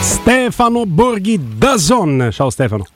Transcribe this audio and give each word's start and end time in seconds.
Stefano 0.00 0.86
Borghi 0.86 1.38
Dazon. 1.56 2.30
Ciao 2.32 2.48
Stefano. 2.50 2.86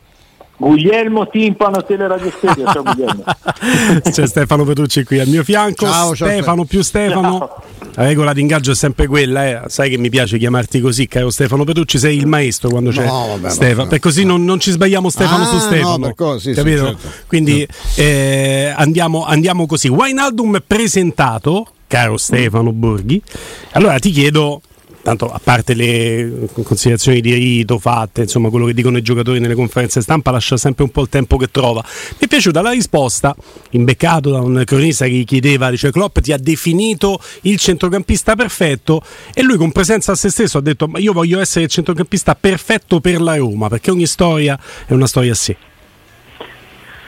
Guglielmo 0.56 1.28
Timpano 1.28 1.82
Teleradio 1.84 2.30
Stereo, 2.30 2.72
ciao 2.72 2.82
Guglielmo. 2.82 3.24
C'è 4.02 4.26
Stefano 4.26 4.64
Petrucci 4.64 5.04
qui 5.04 5.18
al 5.18 5.28
mio 5.28 5.44
fianco. 5.44 5.84
Ciao, 5.86 6.14
Stefano 6.14 6.56
ciao. 6.58 6.64
più 6.64 6.82
Stefano. 6.82 7.38
Ciao. 7.38 7.62
La 7.96 8.04
regola 8.06 8.32
d'ingaggio 8.32 8.72
è 8.72 8.74
sempre 8.74 9.06
quella, 9.06 9.46
eh. 9.46 9.60
sai 9.66 9.90
che 9.90 9.98
mi 9.98 10.08
piace 10.08 10.36
chiamarti 10.38 10.80
così, 10.80 11.06
caro 11.06 11.30
Stefano 11.30 11.62
Petrucci, 11.62 11.96
sei 11.98 12.16
il 12.16 12.26
maestro 12.26 12.68
quando 12.70 12.90
c'è 12.90 13.04
no, 13.04 13.26
vabbè, 13.28 13.50
Stefano, 13.50 13.88
per 13.88 14.00
così 14.00 14.24
non, 14.24 14.44
non, 14.44 14.58
ci 14.58 14.72
sbagliamo 14.72 15.10
Stefano 15.10 15.44
ah, 15.44 15.46
su 15.46 15.58
Stefano. 15.58 16.12
No, 16.16 16.38
sì, 16.38 16.52
capito? 16.52 16.86
Sì, 16.86 16.92
certo. 16.92 17.08
Quindi 17.28 17.68
eh, 17.96 18.72
andiamo, 18.74 19.24
andiamo 19.24 19.66
così. 19.66 19.88
Wijnaldum 19.88 20.60
presentato, 20.66 21.68
caro 21.86 22.16
Stefano 22.16 22.72
Borghi. 22.72 23.22
Allora 23.72 23.98
ti 24.00 24.10
chiedo 24.10 24.60
tanto 25.04 25.30
a 25.30 25.38
parte 25.38 25.74
le 25.74 26.48
considerazioni 26.62 27.20
di 27.20 27.34
rito 27.34 27.78
fatte, 27.78 28.22
insomma 28.22 28.48
quello 28.48 28.64
che 28.64 28.72
dicono 28.72 28.96
i 28.96 29.02
giocatori 29.02 29.38
nelle 29.38 29.54
conferenze 29.54 30.00
stampa 30.00 30.30
lascia 30.30 30.56
sempre 30.56 30.82
un 30.82 30.90
po' 30.90 31.02
il 31.02 31.10
tempo 31.10 31.36
che 31.36 31.50
trova. 31.50 31.84
Mi 31.84 32.20
è 32.20 32.26
piaciuta 32.26 32.62
la 32.62 32.70
risposta, 32.70 33.36
imbeccato 33.72 34.30
da 34.30 34.40
un 34.40 34.62
cronista 34.64 35.04
che 35.04 35.24
chiedeva, 35.24 35.70
dice 35.70 35.90
Klopp 35.90 36.20
ti 36.20 36.32
ha 36.32 36.38
definito 36.38 37.20
il 37.42 37.58
centrocampista 37.58 38.34
perfetto 38.34 39.02
e 39.34 39.42
lui 39.42 39.58
con 39.58 39.72
presenza 39.72 40.12
a 40.12 40.14
se 40.14 40.30
stesso 40.30 40.56
ha 40.56 40.62
detto 40.62 40.88
ma 40.88 40.98
io 40.98 41.12
voglio 41.12 41.38
essere 41.38 41.66
il 41.66 41.70
centrocampista 41.70 42.34
perfetto 42.34 43.00
per 43.00 43.20
la 43.20 43.36
Roma, 43.36 43.68
perché 43.68 43.90
ogni 43.90 44.06
storia 44.06 44.58
è 44.86 44.94
una 44.94 45.06
storia 45.06 45.32
a 45.32 45.36
sé. 45.36 45.56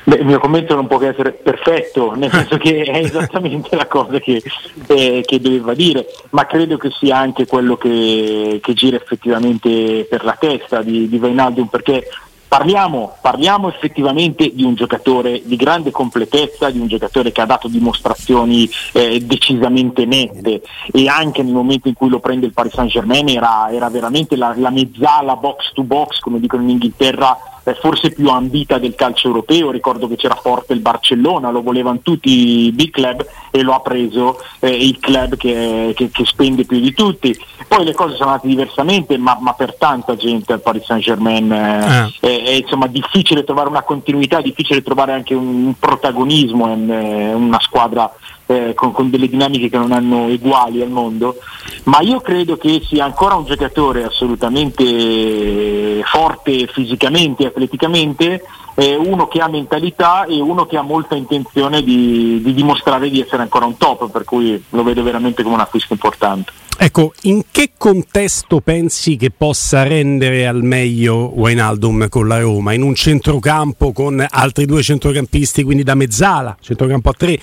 Beh, 0.08 0.18
il 0.18 0.24
mio 0.24 0.38
commento 0.38 0.76
non 0.76 0.86
può 0.86 0.98
che 0.98 1.08
essere 1.08 1.32
perfetto, 1.32 2.14
nel 2.14 2.30
senso 2.30 2.58
che 2.58 2.84
è 2.84 2.98
esattamente 3.02 3.74
la 3.74 3.88
cosa 3.88 4.20
che, 4.20 4.40
eh, 4.86 5.24
che, 5.26 5.40
doveva 5.40 5.74
dire, 5.74 6.06
ma 6.30 6.46
credo 6.46 6.76
che 6.76 6.90
sia 6.92 7.18
anche 7.18 7.44
quello 7.44 7.76
che, 7.76 8.60
che 8.62 8.72
gira 8.72 8.94
effettivamente 8.94 10.06
per 10.08 10.22
la 10.22 10.36
testa 10.38 10.80
di, 10.82 11.08
di 11.08 11.18
Vainaldum, 11.18 11.66
perché 11.66 12.06
Parliamo, 12.48 13.16
parliamo, 13.20 13.68
effettivamente 13.68 14.54
di 14.54 14.62
un 14.62 14.74
giocatore 14.74 15.42
di 15.44 15.56
grande 15.56 15.90
completezza, 15.90 16.70
di 16.70 16.78
un 16.78 16.86
giocatore 16.86 17.32
che 17.32 17.40
ha 17.40 17.44
dato 17.44 17.66
dimostrazioni 17.66 18.70
eh, 18.92 19.20
decisamente 19.20 20.04
nette. 20.04 20.62
E 20.92 21.08
anche 21.08 21.42
nel 21.42 21.52
momento 21.52 21.88
in 21.88 21.94
cui 21.94 22.08
lo 22.08 22.20
prende 22.20 22.46
il 22.46 22.52
Paris 22.52 22.72
Saint 22.72 22.88
Germain 22.88 23.28
era, 23.28 23.68
era 23.72 23.90
veramente 23.90 24.36
la, 24.36 24.54
la 24.56 24.70
mezzala 24.70 25.34
box 25.34 25.72
to 25.72 25.82
box, 25.82 26.20
come 26.20 26.38
dicono 26.38 26.62
in 26.62 26.70
Inghilterra, 26.70 27.36
forse 27.74 28.10
più 28.10 28.28
ambita 28.28 28.78
del 28.78 28.94
calcio 28.94 29.28
europeo, 29.28 29.70
ricordo 29.70 30.06
che 30.06 30.16
c'era 30.16 30.36
forte 30.36 30.72
il 30.72 30.80
Barcellona, 30.80 31.50
lo 31.50 31.62
volevano 31.62 32.00
tutti 32.02 32.66
i 32.66 32.72
big 32.72 32.90
club 32.90 33.26
e 33.50 33.62
lo 33.62 33.74
ha 33.74 33.80
preso 33.80 34.38
eh, 34.60 34.70
il 34.70 34.98
club 34.98 35.36
che, 35.36 35.92
che, 35.96 36.10
che, 36.10 36.24
spende 36.24 36.64
più 36.64 36.78
di 36.78 36.92
tutti. 36.92 37.36
Poi 37.66 37.84
le 37.84 37.94
cose 37.94 38.14
sono 38.14 38.30
andate 38.30 38.48
diversamente, 38.48 39.18
ma, 39.18 39.36
ma 39.40 39.54
per 39.54 39.74
tanta 39.76 40.14
gente 40.14 40.52
al 40.52 40.60
Paris 40.60 40.84
Saint 40.84 41.02
Germain 41.02 41.50
eh, 41.50 41.58
ah. 41.58 42.12
è, 42.20 42.42
è, 42.44 42.50
insomma, 42.52 42.86
difficile 42.86 43.44
trovare 43.44 43.68
una 43.68 43.82
continuità, 43.82 44.38
è 44.38 44.42
difficile 44.42 44.82
trovare 44.82 45.12
anche 45.12 45.34
un, 45.34 45.74
protagonismo 45.78 46.72
in 46.72 46.90
eh, 46.90 47.34
una 47.34 47.60
squadra 47.60 48.12
eh, 48.46 48.74
con, 48.74 48.92
con, 48.92 49.10
delle 49.10 49.28
dinamiche 49.28 49.68
che 49.68 49.76
non 49.76 49.92
hanno 49.92 50.26
uguali 50.26 50.80
al 50.80 50.90
mondo, 50.90 51.36
ma 51.84 52.00
io 52.00 52.20
credo 52.20 52.56
che 52.56 52.80
sia 52.84 53.04
ancora 53.04 53.34
un 53.34 53.44
giocatore 53.44 54.04
assolutamente 54.04 55.95
forte 56.04 56.66
fisicamente, 56.66 57.44
e 57.44 57.46
atleticamente, 57.46 58.42
eh, 58.74 58.94
uno 58.94 59.26
che 59.28 59.40
ha 59.40 59.48
mentalità 59.48 60.24
e 60.24 60.40
uno 60.40 60.66
che 60.66 60.76
ha 60.76 60.82
molta 60.82 61.14
intenzione 61.14 61.82
di, 61.82 62.40
di 62.42 62.54
dimostrare 62.54 63.08
di 63.08 63.20
essere 63.20 63.42
ancora 63.42 63.64
un 63.64 63.76
top, 63.76 64.10
per 64.10 64.24
cui 64.24 64.62
lo 64.70 64.82
vedo 64.82 65.02
veramente 65.02 65.42
come 65.42 65.54
un 65.54 65.60
acquisto 65.60 65.92
importante. 65.92 66.52
Ecco, 66.78 67.14
in 67.22 67.44
che 67.50 67.70
contesto 67.78 68.60
pensi 68.60 69.16
che 69.16 69.30
possa 69.30 69.82
rendere 69.82 70.46
al 70.46 70.62
meglio 70.62 71.32
Wijnaldum 71.34 72.10
con 72.10 72.28
la 72.28 72.38
Roma? 72.38 72.74
In 72.74 72.82
un 72.82 72.94
centrocampo 72.94 73.92
con 73.92 74.24
altri 74.28 74.66
due 74.66 74.82
centrocampisti, 74.82 75.62
quindi 75.62 75.84
da 75.84 75.94
mezzala, 75.94 76.54
centrocampo 76.60 77.08
a 77.08 77.14
tre, 77.14 77.38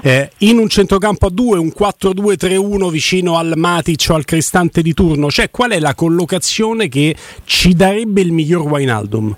eh, 0.00 0.30
in 0.38 0.56
un 0.56 0.70
centrocampo 0.70 1.26
a 1.26 1.30
due, 1.30 1.58
un 1.58 1.70
4-2-3-1 1.78 2.90
vicino 2.90 3.36
al 3.36 3.52
Matic 3.56 4.06
o 4.08 4.14
al 4.14 4.24
Cristante 4.24 4.80
di 4.80 4.94
turno? 4.94 5.30
Cioè, 5.30 5.50
qual 5.50 5.72
è 5.72 5.80
la 5.80 5.94
collocazione 5.94 6.88
che 6.88 7.14
ci 7.44 7.74
darebbe 7.74 7.97
il 8.00 8.32
miglior 8.32 8.62
Wijnaldum? 8.70 9.36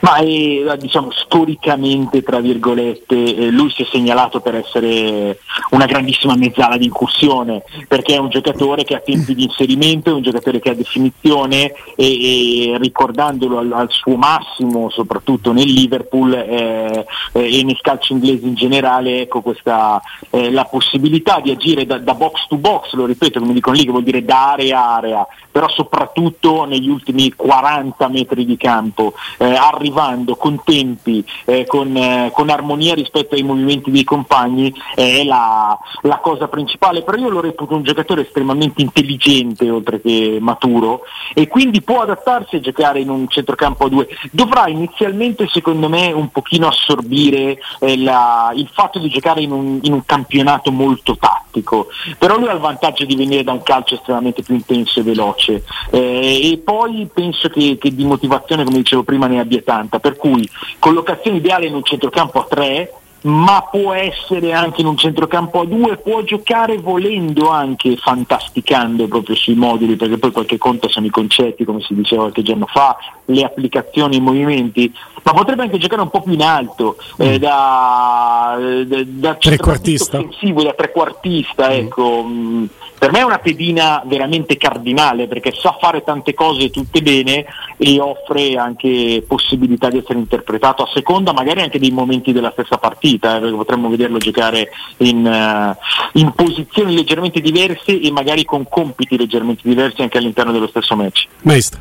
Ma 0.00 0.16
è, 0.16 0.76
diciamo 0.78 1.10
storicamente, 1.10 2.22
tra 2.22 2.40
virgolette, 2.40 3.16
eh, 3.16 3.50
lui 3.50 3.70
si 3.70 3.82
è 3.82 3.86
segnalato 3.90 4.40
per 4.40 4.54
essere 4.54 5.38
una 5.70 5.86
grandissima 5.86 6.36
mezzala 6.36 6.76
di 6.76 6.84
incursione, 6.86 7.62
perché 7.88 8.14
è 8.14 8.18
un 8.18 8.28
giocatore 8.28 8.84
che 8.84 8.94
ha 8.94 9.00
tempi 9.00 9.34
di 9.34 9.44
inserimento, 9.44 10.10
è 10.10 10.14
un 10.14 10.22
giocatore 10.22 10.60
che 10.60 10.70
ha 10.70 10.74
definizione 10.74 11.72
e, 11.96 12.72
e 12.72 12.78
ricordandolo 12.78 13.58
al, 13.58 13.72
al, 13.72 13.90
suo 13.90 14.16
massimo, 14.16 14.90
soprattutto 14.90 15.52
nel 15.52 15.70
Liverpool 15.70 16.32
eh, 16.32 17.06
eh, 17.32 17.58
e 17.58 17.62
nel 17.64 17.80
calcio 17.80 18.12
inglese 18.12 18.46
in 18.46 18.54
generale, 18.54 19.22
ecco 19.22 19.40
questa 19.40 20.00
eh, 20.30 20.50
la 20.50 20.64
possibilità 20.64 21.40
di 21.40 21.50
agire 21.50 21.86
da, 21.86 21.98
da, 21.98 22.14
box 22.14 22.46
to 22.48 22.56
box, 22.56 22.92
lo 22.92 23.06
ripeto 23.06 23.40
come 23.40 23.52
dicono 23.52 23.76
lì, 23.76 23.84
che 23.84 23.90
vuol 23.90 24.02
dire 24.02 24.24
da 24.24 24.52
area 24.52 24.78
a 24.78 24.94
area, 24.96 25.26
però 25.50 25.68
soprattutto 25.68 26.64
negli 26.64 26.88
ultimi 26.88 27.32
40 27.34 28.08
metri 28.08 28.44
di 28.44 28.56
campo. 28.56 29.14
Eh, 29.38 29.54
arrivando 29.88 30.36
con 30.36 30.60
tempi, 30.62 31.24
eh, 31.46 31.66
con, 31.66 31.96
eh, 31.96 32.30
con, 32.32 32.50
armonia 32.50 32.94
rispetto 32.94 33.34
ai 33.34 33.42
movimenti 33.42 33.90
dei 33.90 34.04
compagni 34.04 34.72
è 34.94 35.24
la, 35.24 35.76
la, 36.02 36.18
cosa 36.18 36.48
principale, 36.48 37.02
però 37.02 37.16
io 37.16 37.30
lo 37.30 37.40
reputo 37.40 37.74
un 37.74 37.82
giocatore 37.82 38.22
estremamente 38.22 38.82
intelligente 38.82 39.70
oltre 39.70 40.00
che 40.00 40.38
maturo 40.40 41.02
e 41.34 41.48
quindi 41.48 41.82
può 41.82 42.02
adattarsi 42.02 42.56
a 42.56 42.60
giocare 42.60 43.00
in 43.00 43.08
un 43.08 43.28
centrocampo 43.28 43.86
a 43.86 43.88
due. 43.88 44.08
Dovrà 44.30 44.68
inizialmente 44.68 45.48
secondo 45.50 45.88
me 45.88 46.12
un 46.12 46.28
pochino 46.28 46.68
assorbire 46.68 47.58
eh, 47.80 47.96
la, 47.96 48.52
il 48.54 48.68
fatto 48.72 48.98
di 48.98 49.08
giocare 49.08 49.40
in 49.40 49.52
un, 49.52 49.78
in 49.82 49.92
un 49.92 50.04
campionato 50.04 50.70
molto 50.70 51.16
tattico, 51.16 51.88
però 52.18 52.36
lui 52.38 52.48
ha 52.48 52.52
il 52.52 52.60
vantaggio 52.60 53.04
di 53.04 53.16
venire 53.16 53.44
da 53.44 53.52
un 53.52 53.62
calcio 53.62 53.94
estremamente 53.94 54.42
più 54.42 54.54
intenso 54.54 55.00
e 55.00 55.02
veloce. 55.02 55.64
Eh, 55.90 56.52
e 56.52 56.58
poi 56.58 57.08
penso 57.12 57.48
che, 57.48 57.78
che 57.78 57.94
di 57.94 58.04
motivazione 58.04 58.64
come 58.64 58.78
dicevo 58.78 59.02
prima 59.02 59.26
ne 59.26 59.40
abbia 59.40 59.62
tanto 59.62 59.77
70, 59.78 59.98
per 59.98 60.16
cui 60.16 60.48
collocazione 60.78 61.38
ideale 61.38 61.66
in 61.66 61.74
un 61.74 61.84
centrocampo 61.84 62.40
a 62.40 62.46
3, 62.48 62.92
ma 63.20 63.66
può 63.68 63.92
essere 63.92 64.52
anche 64.52 64.80
in 64.80 64.86
un 64.86 64.96
centrocampo 64.96 65.60
a 65.60 65.64
2, 65.64 65.96
può 65.96 66.22
giocare 66.22 66.78
volendo 66.78 67.50
anche 67.50 67.96
fantasticando 67.96 69.08
proprio 69.08 69.34
sui 69.34 69.54
moduli, 69.54 69.96
perché 69.96 70.18
poi 70.18 70.30
qualche 70.30 70.56
conto 70.56 70.88
sono 70.88 71.06
i 71.06 71.10
concetti, 71.10 71.64
come 71.64 71.80
si 71.80 71.94
diceva 71.94 72.22
qualche 72.22 72.42
giorno 72.42 72.66
fa, 72.66 72.96
le 73.26 73.44
applicazioni, 73.44 74.16
i 74.16 74.20
movimenti, 74.20 74.92
ma 75.24 75.32
potrebbe 75.32 75.62
anche 75.62 75.78
giocare 75.78 76.02
un 76.02 76.10
po' 76.10 76.22
più 76.22 76.32
in 76.32 76.42
alto, 76.42 76.96
eh, 77.18 77.34
mm. 77.34 77.36
da, 77.36 78.56
da, 78.86 79.02
da 79.04 79.34
trequartista. 79.34 80.18
offensivo, 80.18 80.62
da 80.62 80.72
trequartista, 80.74 81.68
mm. 81.68 81.72
ecco. 81.72 82.24
Mm 82.24 82.64
per 82.98 83.12
me 83.12 83.20
è 83.20 83.22
una 83.22 83.38
pedina 83.38 84.02
veramente 84.04 84.56
cardinale 84.56 85.28
perché 85.28 85.54
sa 85.56 85.76
fare 85.80 86.02
tante 86.02 86.34
cose 86.34 86.70
tutte 86.70 87.00
bene 87.00 87.44
e 87.76 88.00
offre 88.00 88.56
anche 88.56 89.24
possibilità 89.26 89.88
di 89.88 89.98
essere 89.98 90.18
interpretato 90.18 90.82
a 90.82 90.90
seconda 90.92 91.32
magari 91.32 91.60
anche 91.60 91.78
dei 91.78 91.90
momenti 91.90 92.32
della 92.32 92.50
stessa 92.50 92.76
partita, 92.76 93.36
eh, 93.36 93.40
perché 93.40 93.54
potremmo 93.56 93.88
vederlo 93.88 94.18
giocare 94.18 94.68
in, 94.98 95.24
uh, 95.24 96.18
in, 96.18 96.32
posizioni 96.32 96.94
leggermente 96.94 97.40
diverse 97.40 98.00
e 98.00 98.10
magari 98.10 98.44
con 98.44 98.66
compiti 98.68 99.16
leggermente 99.16 99.62
diversi 99.64 100.02
anche 100.02 100.18
all'interno 100.18 100.52
dello 100.52 100.68
stesso 100.68 100.96
match. 100.96 101.26
Maestro. 101.42 101.80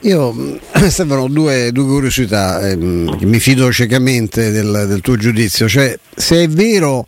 Io 0.00 0.58
Stefano 0.72 1.22
ho 1.22 1.28
due, 1.28 1.70
due 1.72 1.84
curiosità, 1.84 2.68
eh, 2.68 2.76
mi 2.76 3.38
fido 3.38 3.72
ciecamente 3.72 4.50
del, 4.50 4.86
del 4.88 5.00
tuo 5.00 5.16
giudizio, 5.16 5.68
cioè 5.68 5.96
se 6.14 6.42
è 6.42 6.48
vero 6.48 7.04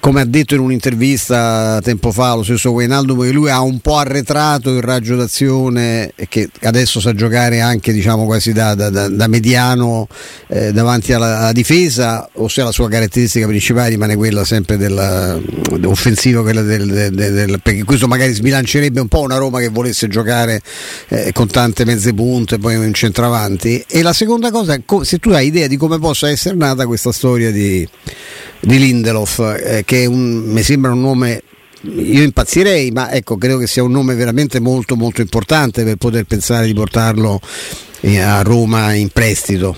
come 0.00 0.20
ha 0.20 0.24
detto 0.24 0.54
in 0.54 0.60
un'intervista 0.60 1.80
tempo 1.82 2.12
fa 2.12 2.34
lo 2.34 2.42
stesso 2.42 2.70
Wijnaldum 2.70 3.22
che 3.22 3.32
lui 3.32 3.50
ha 3.50 3.60
un 3.60 3.80
po' 3.80 3.96
arretrato 3.96 4.74
il 4.76 4.82
raggio 4.82 5.16
d'azione 5.16 6.12
e 6.14 6.28
che 6.28 6.48
adesso 6.62 7.00
sa 7.00 7.14
giocare 7.14 7.60
anche 7.60 7.92
diciamo 7.92 8.24
quasi 8.24 8.52
da, 8.52 8.74
da, 8.74 8.90
da 9.08 9.26
mediano 9.26 10.06
eh, 10.48 10.72
davanti 10.72 11.12
alla, 11.12 11.40
alla, 11.40 11.52
difesa 11.52 12.28
ossia 12.34 12.64
la 12.64 12.70
sua 12.70 12.88
caratteristica 12.88 13.46
principale 13.46 13.88
rimane 13.90 14.14
quella 14.14 14.44
sempre 14.44 14.76
dell'offensivo 14.76 16.42
quella 16.42 16.62
del, 16.62 16.86
del, 16.86 17.14
del, 17.14 17.60
perché 17.60 17.82
questo 17.84 18.06
magari 18.06 18.32
sbilancerebbe 18.32 19.00
un 19.00 19.08
po' 19.08 19.20
una 19.20 19.36
Roma 19.36 19.58
che 19.58 19.68
volesse 19.68 20.06
giocare 20.06 20.60
eh, 21.08 21.32
con 21.32 21.48
tante 21.48 21.84
mezze 21.84 22.14
punte 22.14 22.58
poi 22.58 22.76
un 22.76 22.92
centravanti. 22.92 23.84
E 23.88 24.02
la 24.02 24.12
seconda 24.12 24.50
cosa 24.50 24.78
se 25.02 25.18
tu 25.18 25.30
hai 25.30 25.46
idea 25.46 25.66
di 25.66 25.76
come 25.76 25.98
possa 25.98 26.28
essere 26.28 26.54
nata 26.54 26.86
questa 26.86 27.12
storia 27.12 27.50
di 27.50 27.88
di 28.64 28.78
Lindelof, 28.78 29.38
eh, 29.72 29.84
che 29.84 30.06
un, 30.06 30.42
mi 30.46 30.62
sembra 30.62 30.92
un 30.92 31.00
nome 31.00 31.42
io 31.82 32.22
impazzirei, 32.22 32.90
ma 32.92 33.10
ecco, 33.10 33.36
credo 33.36 33.58
che 33.58 33.66
sia 33.66 33.82
un 33.82 33.90
nome 33.90 34.14
veramente 34.14 34.60
molto 34.60 34.94
molto 34.94 35.20
importante 35.20 35.82
per 35.82 35.96
poter 35.96 36.24
pensare 36.24 36.66
di 36.66 36.74
portarlo 36.74 37.40
eh, 38.00 38.20
a 38.20 38.42
Roma 38.42 38.94
in 38.94 39.08
prestito. 39.08 39.74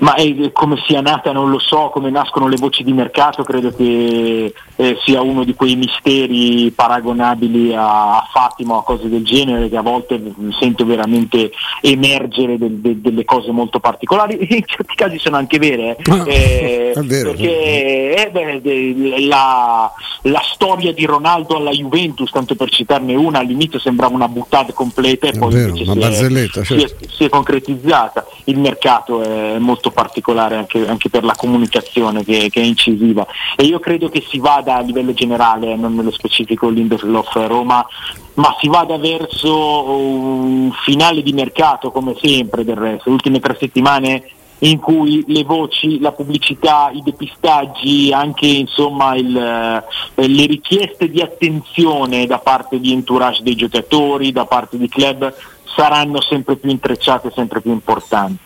Ma 0.00 0.14
è, 0.14 0.52
come 0.52 0.76
sia 0.86 1.00
nata 1.00 1.32
non 1.32 1.50
lo 1.50 1.58
so, 1.58 1.90
come 1.90 2.10
nascono 2.10 2.48
le 2.48 2.56
voci 2.56 2.82
di 2.82 2.92
mercato, 2.92 3.44
credo 3.44 3.74
che 3.74 4.52
eh, 4.80 4.96
sia 5.04 5.20
uno 5.20 5.44
di 5.44 5.54
quei 5.54 5.76
misteri 5.76 6.70
paragonabili 6.70 7.74
a, 7.74 8.16
a 8.16 8.28
Fatima 8.32 8.76
o 8.76 8.78
a 8.78 8.82
cose 8.82 9.10
del 9.10 9.24
genere 9.26 9.68
che 9.68 9.76
a 9.76 9.82
volte 9.82 10.18
sento 10.58 10.86
veramente 10.86 11.50
emergere 11.82 12.56
del, 12.56 12.78
de, 12.78 12.98
delle 12.98 13.24
cose 13.26 13.50
molto 13.50 13.78
particolari, 13.78 14.38
in 14.56 14.62
certi 14.64 14.94
casi 14.94 15.18
sono 15.18 15.36
anche 15.36 15.58
vere, 15.58 15.98
eh, 16.26 16.94
vero, 17.04 17.32
perché 17.32 18.14
eh, 18.14 18.30
beh, 18.30 19.26
la, 19.26 19.92
la, 20.22 20.42
storia 20.50 20.94
di 20.94 21.04
Ronaldo 21.04 21.56
alla 21.56 21.72
Juventus, 21.72 22.30
tanto 22.30 22.54
per 22.54 22.70
citarne 22.70 23.14
una, 23.14 23.40
all'inizio 23.40 23.78
sembrava 23.78 24.14
una 24.14 24.28
buttata 24.28 24.72
completa 24.72 25.26
e 25.26 25.38
poi 25.38 25.52
vero, 25.52 25.76
si, 25.76 25.82
è, 25.82 26.48
certo. 26.48 26.64
si, 26.64 26.74
è, 26.82 26.94
si, 27.06 27.24
è, 27.24 27.28
concretizzata. 27.28 28.26
Il 28.44 28.58
mercato 28.58 29.20
è 29.22 29.58
molto 29.58 29.90
particolare 29.90 30.56
anche, 30.56 30.88
anche 30.88 31.10
per 31.10 31.22
la 31.24 31.34
comunicazione 31.36 32.24
che, 32.24 32.48
che, 32.50 32.62
è 32.62 32.64
incisiva 32.64 33.26
e 33.56 33.64
io 33.64 33.78
credo 33.78 34.08
che 34.08 34.24
si 34.28 34.38
vada 34.38 34.69
a 34.76 34.80
livello 34.80 35.12
generale, 35.12 35.76
non 35.76 35.94
nello 35.94 36.10
specifico 36.10 36.68
Lindelof 36.68 37.34
Roma, 37.46 37.86
ma 38.34 38.56
si 38.60 38.68
vada 38.68 38.96
verso 38.98 39.84
un 39.84 40.72
finale 40.84 41.22
di 41.22 41.32
mercato 41.32 41.90
come 41.90 42.16
sempre 42.20 42.64
del 42.64 42.76
resto. 42.76 43.08
Le 43.08 43.14
ultime 43.14 43.40
tre 43.40 43.56
settimane 43.58 44.24
in 44.60 44.78
cui 44.78 45.24
le 45.26 45.44
voci, 45.44 46.00
la 46.00 46.12
pubblicità, 46.12 46.90
i 46.92 47.02
depistaggi, 47.02 48.12
anche 48.12 48.46
insomma, 48.46 49.14
il, 49.14 49.36
eh, 49.36 50.28
le 50.28 50.46
richieste 50.46 51.08
di 51.08 51.20
attenzione 51.20 52.26
da 52.26 52.38
parte 52.38 52.78
di 52.78 52.92
entourage 52.92 53.42
dei 53.42 53.56
giocatori, 53.56 54.32
da 54.32 54.44
parte 54.44 54.76
di 54.76 54.88
club 54.88 55.32
saranno 55.80 56.20
sempre 56.20 56.56
più 56.56 56.68
intrecciate, 56.68 57.32
sempre 57.34 57.62
più 57.62 57.72
importanti. 57.72 58.36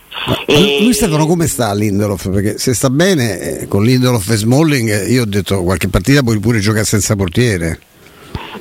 E... 0.46 0.78
Lui 0.82 0.92
Stefano 0.92 1.26
come 1.26 1.48
sta 1.48 1.74
Lindelof? 1.74 2.30
Perché 2.30 2.58
se 2.58 2.72
sta 2.74 2.90
bene 2.90 3.40
eh, 3.40 3.68
con 3.68 3.82
Lindelof 3.82 4.30
e 4.30 4.36
Smalling 4.36 5.08
io 5.08 5.22
ho 5.22 5.26
detto 5.26 5.64
qualche 5.64 5.88
partita 5.88 6.22
puoi 6.22 6.38
pure 6.38 6.60
giocare 6.60 6.84
senza 6.84 7.16
portiere. 7.16 7.80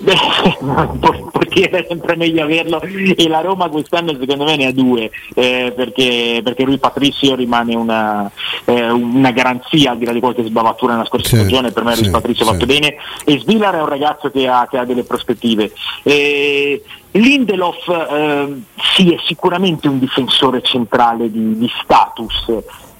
Beh, 0.03 0.15
portiere 1.31 1.79
è 1.79 1.85
sempre 1.87 2.17
meglio 2.17 2.43
averlo. 2.43 2.81
E 2.81 3.27
la 3.29 3.39
Roma 3.39 3.69
quest'anno 3.69 4.15
secondo 4.19 4.43
me 4.43 4.57
ne 4.57 4.65
ha 4.65 4.71
due 4.73 5.09
eh, 5.33 5.71
perché, 5.73 6.41
perché 6.43 6.63
lui 6.63 6.77
Patrizio 6.77 7.35
rimane 7.35 7.73
una, 7.75 8.29
eh, 8.65 8.89
una, 8.89 9.31
garanzia 9.31 9.91
al 9.91 9.97
di 9.97 10.05
là 10.05 10.11
di 10.11 10.19
qualche 10.19 10.43
sbavatura 10.43 10.93
nella 10.93 11.05
scorsa 11.05 11.29
sì, 11.29 11.35
stagione 11.37 11.71
per 11.71 11.83
me 11.83 11.95
sì, 11.95 12.09
Patrizio 12.09 12.43
ha 12.43 12.47
sì. 12.47 12.53
fatto 12.53 12.65
bene. 12.65 12.95
E 13.23 13.39
Svilar 13.39 13.75
è 13.75 13.81
un 13.81 13.87
ragazzo 13.87 14.29
che 14.29 14.47
ha, 14.47 14.67
che 14.69 14.77
ha 14.77 14.85
delle 14.85 15.03
prospettive. 15.03 15.71
Eh, 16.03 16.83
Lindelof 17.11 17.87
eh, 17.87 18.61
sì 18.95 19.13
è 19.13 19.17
sicuramente 19.25 19.87
un 19.87 19.99
difensore 19.99 20.61
centrale 20.63 21.31
di, 21.31 21.57
di 21.57 21.69
status 21.81 22.51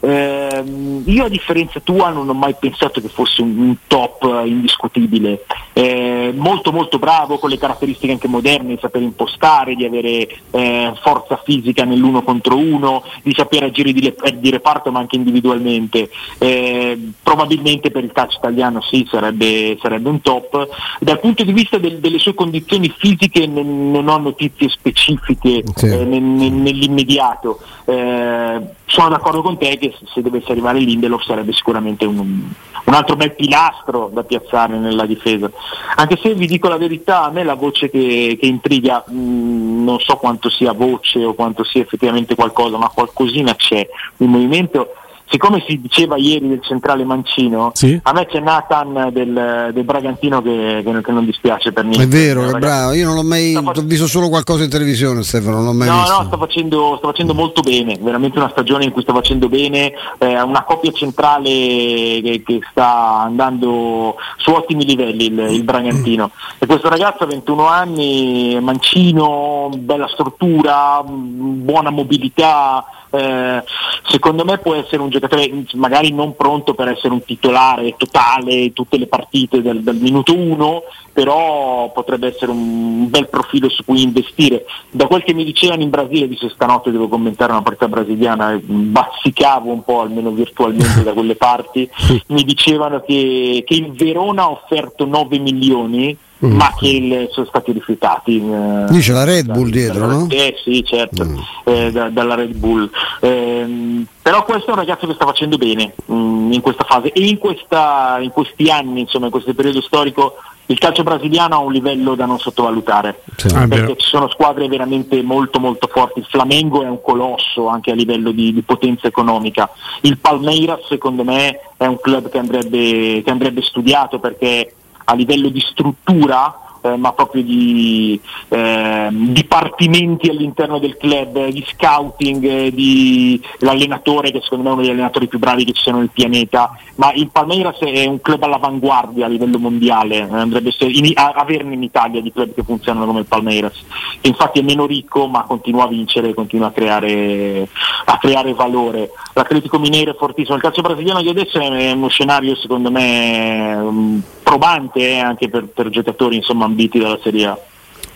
eh, 0.06 0.64
io 1.06 1.24
a 1.24 1.30
differenza 1.30 1.80
tua 1.80 2.10
non 2.10 2.28
ho 2.28 2.34
mai 2.34 2.56
pensato 2.60 3.00
che 3.00 3.08
fosse 3.08 3.42
un, 3.42 3.58
un 3.58 3.76
top 3.88 4.44
indiscutibile, 4.44 5.46
eh, 5.72 6.34
molto 6.36 6.74
molto 6.74 7.00
bravo 7.00 7.38
con 7.38 7.50
le 7.50 7.58
caratteristiche 7.58 8.12
anche 8.12 8.28
moderne, 8.28 8.74
di 8.74 8.80
saper 8.82 9.02
impostare, 9.02 9.76
di 9.76 9.86
avere 9.86 10.28
eh, 10.52 10.92
forza 11.02 11.42
fisica 11.42 11.86
nell'uno 11.86 12.22
contro 12.22 12.58
uno, 12.58 13.02
di 13.22 13.34
saper 13.34 13.64
agire 13.64 13.94
di, 13.94 14.14
di 14.40 14.50
reparto 14.50 14.92
ma 14.92 15.00
anche 15.00 15.16
individualmente. 15.16 16.10
Eh, 16.38 17.12
probabilmente 17.24 17.90
per 17.90 18.04
il 18.04 18.12
calcio 18.12 18.40
italiano 18.40 18.82
sì, 18.82 19.08
sarebbe, 19.10 19.78
sarebbe 19.82 20.10
un 20.10 20.20
top. 20.20 20.68
Dal 21.00 21.22
punto 21.22 21.46
di 21.46 21.54
vista 21.54 21.78
del, 21.78 22.00
delle 22.00 22.20
sue 22.20 22.34
condizioni 22.34 22.94
fisiche 22.94 23.48
non, 23.48 23.92
non 23.92 24.10
ho 24.10 24.18
notizie 24.18 24.68
specifiche 24.68 25.64
sì. 25.76 25.88
Eh, 25.88 26.04
nell'immediato. 26.04 27.60
Eh, 27.86 28.62
sono 28.86 29.10
d'accordo 29.10 29.42
con 29.42 29.58
te 29.58 29.78
che 29.78 29.93
se 30.14 30.22
dovesse 30.22 30.52
arrivare 30.52 30.80
Lindelof 30.80 31.24
sarebbe 31.24 31.54
sicuramente 31.54 32.06
un, 32.06 32.18
un, 32.18 32.94
altro 32.94 33.16
bel 33.16 33.36
pilastro 33.36 34.10
da 34.14 34.24
piazzare 34.24 34.78
nella 34.78 35.06
difesa. 35.06 35.50
Anche 35.96 36.18
se 36.22 36.34
vi 36.34 36.48
dico 36.48 36.68
la 36.68 36.78
verità, 36.78 37.24
a 37.24 37.32
me 37.32 37.44
la 37.44 37.56
voce 37.56 37.90
che, 37.90 38.38
che 38.40 38.46
intriga, 38.46 39.04
mh, 39.08 39.16
mm, 39.16 39.84
non 39.84 40.00
so 40.00 40.16
quanto 40.18 40.50
sia 40.50 40.74
voce 40.74 41.24
o 41.24 41.34
quanto 41.34 41.64
sia 41.64 41.82
effettivamente 41.82 42.36
qualcosa, 42.36 42.78
ma 42.78 42.90
qualcosina 42.90 43.56
c'è. 43.56 43.88
Il 44.18 44.28
movimento 44.28 44.96
siccome 45.26 45.64
si 45.68 45.80
diceva 45.82 46.18
ieri 46.18 46.48
del 46.48 46.62
centrale 46.62 47.04
Mancino, 47.04 47.72
sì. 47.74 48.00
a 48.04 48.12
me 48.14 48.26
c'è 48.26 48.40
Nathan 48.40 49.10
del, 49.12 49.72
del 49.74 49.84
Bragantino 49.84 50.42
che, 50.42 50.84
che, 50.84 51.12
non 51.12 51.26
dispiace 51.26 51.72
per 51.72 51.86
niente. 51.86 52.04
È 52.04 52.08
vero, 52.08 52.48
è 52.48 52.60
bravo, 52.60 52.94
io 52.94 53.06
non 53.06 53.16
l'ho 53.16 53.24
mai 53.24 53.56
ho 53.56 53.82
visto 53.82 54.08
solo 54.08 54.30
qualcosa 54.30 54.64
in 54.64 54.70
televisione 54.70 55.24
Stefano, 55.24 55.58
non 55.58 55.66
l'ho 55.66 55.74
mai 55.74 55.88
no, 55.88 55.96
visto. 55.96 56.18
No, 56.18 56.28
sta 56.28 56.38
facendo, 56.38 56.96
sta 56.98 57.08
facendo, 57.08 57.34
molto 57.34 57.62
bene, 57.62 57.98
veramente 58.00 58.38
una 58.38 58.50
stagione 58.50 58.86
in 58.86 58.92
cui 58.92 59.02
sta 59.02 59.14
facendo 59.14 59.50
bene, 59.50 59.94
eh, 60.20 60.42
una 60.42 60.64
coppia 60.64 60.92
centrale 60.92 61.50
che, 61.50 62.44
che, 62.46 62.60
sta 62.70 63.22
andando 63.22 64.16
su 64.38 64.52
ottimi 64.52 64.86
livelli 64.86 65.26
il, 65.26 65.40
il 65.52 65.64
Bragantino. 65.64 66.32
E 66.60 66.66
questo 66.66 66.90
ragazzo 66.90 67.24
ha 67.24 67.28
21 67.28 67.68
anni, 67.68 68.60
Mancino, 68.62 69.70
bella 69.76 70.08
struttura, 70.08 71.02
buona 71.04 71.90
mobilità, 71.90 72.86
eh, 73.14 73.64
secondo 74.08 74.44
me 74.44 74.58
può 74.58 74.74
essere 74.74 75.02
un 75.02 75.10
giocatore 75.10 75.66
magari 75.74 76.12
non 76.12 76.36
pronto 76.36 76.74
per 76.74 76.88
essere 76.88 77.14
un 77.14 77.24
titolare 77.24 77.94
totale 77.96 78.74
tutte 78.74 78.98
le 78.98 79.06
partite 79.06 79.62
del, 79.62 79.84
del 79.84 79.98
minuto 79.98 80.36
1, 80.36 80.84
però 81.14 81.92
potrebbe 81.92 82.30
essere 82.30 82.50
un 82.50 83.08
bel 83.10 83.30
profilo 83.30 83.70
su 83.70 83.86
cui 83.86 84.02
investire. 84.02 84.66
Da 84.90 85.06
quel 85.06 85.24
che 85.24 85.34
mi 85.34 85.44
dicevano 85.44 85.84
in 85.84 85.92
Brasile, 85.92 86.26
visto 86.26 86.50
stanotte 86.50 86.90
devo 86.90 87.08
commentare 87.08 87.52
una 87.52 87.62
partita 87.62 87.88
brasiliana, 87.88 88.60
bazzicavo 88.60 89.72
un 89.72 89.84
po' 89.84 90.02
almeno 90.02 90.32
virtualmente 90.32 91.04
da 91.04 91.14
quelle 91.14 91.36
parti, 91.36 91.88
mi 92.30 92.44
dicevano 92.44 93.02
che, 93.02 93.64
che 93.64 93.76
il 93.76 93.92
Verona 93.92 94.44
ha 94.44 94.50
offerto 94.50 95.06
9 95.06 95.38
milioni 95.38 96.18
mm. 96.46 96.56
ma 96.56 96.74
che 96.78 96.88
il, 96.88 97.28
sono 97.32 97.46
stati 97.46 97.72
rifiutati. 97.72 98.38
Eh, 98.38 98.86
Dice 98.90 99.14
la 99.14 99.24
Red 99.24 99.52
Bull 99.52 99.70
da, 99.70 99.72
dietro, 99.72 100.06
no? 100.08 100.28
Eh 100.30 100.56
sì, 100.64 100.84
certo, 100.84 101.26
mm. 101.26 101.38
eh, 101.66 101.92
da, 101.92 102.10
dalla 102.10 102.36
Red 102.36 102.56
Bull. 102.56 102.90
Eh, 103.20 104.06
però 104.22 104.44
questo 104.44 104.70
è 104.70 104.74
un 104.74 104.80
ragazzo 104.80 105.08
che 105.08 105.14
sta 105.14 105.26
facendo 105.26 105.58
bene 105.58 105.94
mh, 106.06 106.14
mm, 106.14 106.52
in 106.54 106.62
questa 106.62 106.84
fase 106.84 107.12
e 107.12 107.26
in, 107.26 107.38
questa, 107.38 108.18
in, 108.22 108.30
questi 108.30 108.70
anni, 108.70 109.02
insomma, 109.02 109.26
in 109.26 109.32
questo 109.32 109.54
periodo 109.54 109.82
storico, 109.82 110.36
il 110.68 110.78
calcio 110.80 111.04
brasiliano 111.04 111.56
ha 111.56 111.60
un 111.60 111.74
livello 111.74 112.16
da 112.16 112.26
non 112.26 112.40
sottovalutare 112.40 113.22
sì, 113.36 113.50
perché 113.68 113.98
ci 113.98 114.08
sono 114.08 114.30
squadre 114.30 114.70
veramente 114.70 115.22
molto 115.22 115.60
molto 115.60 115.90
forti. 115.92 116.20
Il 116.20 116.26
Flamengo 116.26 116.84
è 116.84 116.88
un 116.88 117.02
colosso 117.02 117.68
anche 117.68 117.92
a 117.92 117.96
livello 117.96 118.32
di, 118.32 118.54
di 118.54 118.62
potenza 118.62 119.08
economica. 119.08 119.70
Il 120.02 120.18
Palmeiras, 120.20 120.86
secondo 120.88 121.26
me, 121.26 121.60
è 121.76 121.86
un 121.86 122.00
club 122.00 122.30
che 122.30 122.38
andrebbe, 122.38 123.22
che 123.24 123.30
andrebbe 123.30 123.62
studiato 123.62 124.20
perché 124.20 124.74
a 125.06 125.14
livello 125.14 125.50
di 125.50 125.60
struttura 125.60 126.63
eh, 126.84 126.98
ma 126.98 127.14
proprio 127.14 127.44
di 127.44 128.20
eh, 128.50 129.08
dipartimenti 129.12 130.30
all'interno 130.30 130.80
del 130.80 130.98
club, 130.98 131.48
di 131.48 131.66
scouting, 131.68 132.44
eh, 132.44 132.74
di 132.74 133.42
l'allenatore 133.60 134.32
che 134.32 134.42
secondo 134.42 134.64
me 134.64 134.70
è 134.70 134.74
uno 134.74 134.82
degli 134.82 134.92
allenatori 134.92 135.28
più 135.28 135.40
bravi 135.40 135.66
che 135.66 135.74
ci 135.74 135.82
sono 135.82 136.00
nel 136.00 136.12
pianeta, 136.12 136.78
ma 136.96 137.12
il 137.14 137.30
Palmeiras 137.32 137.80
è 137.80 138.06
un 138.06 138.22
club 138.22 138.44
all'avanguardia 138.44 139.26
a 139.26 139.30
livello 139.30 139.60
mondiale, 139.60 140.18
eh, 140.18 140.36
andrebbe 140.36 140.72
in, 140.80 141.12
a, 141.16 141.32
averne 141.36 141.74
in 141.74 141.84
Italia 141.84 142.22
di 142.22 142.32
club 142.32 142.54
che 142.54 142.64
funzionano 142.64 143.06
come 143.06 143.20
il 143.20 143.26
Palmeiras, 143.26 143.82
infatti 144.22 144.60
è 144.60 144.64
meno 144.64 144.86
ricco 144.86 145.28
ma 145.28 145.44
continua 145.44 145.86
a 145.86 145.88
vincere, 145.88 146.34
continua 146.34 146.68
a 146.68 146.72
creare, 146.72 147.68
a 148.06 148.18
creare 148.18 148.54
valore. 148.54 149.12
L'Atletico 149.34 149.80
Mineiro 149.80 150.12
è 150.12 150.16
fortissimo, 150.16 150.56
il 150.56 150.62
calcio 150.62 150.82
brasiliano 150.82 151.22
di 151.22 151.30
adesso 151.30 151.60
è 151.60 151.92
uno 151.92 152.08
scenario 152.08 152.56
secondo 152.56 152.92
me 152.92 153.74
um, 153.76 154.22
probante 154.54 155.00
eh, 155.00 155.20
anche 155.20 155.50
per, 155.50 155.66
per 155.66 155.90
giocatori 155.90 156.36
insomma, 156.36 156.66
ambiti 156.74 157.00
dalla 157.00 157.20
Serie 157.22 157.46
A. 157.46 157.58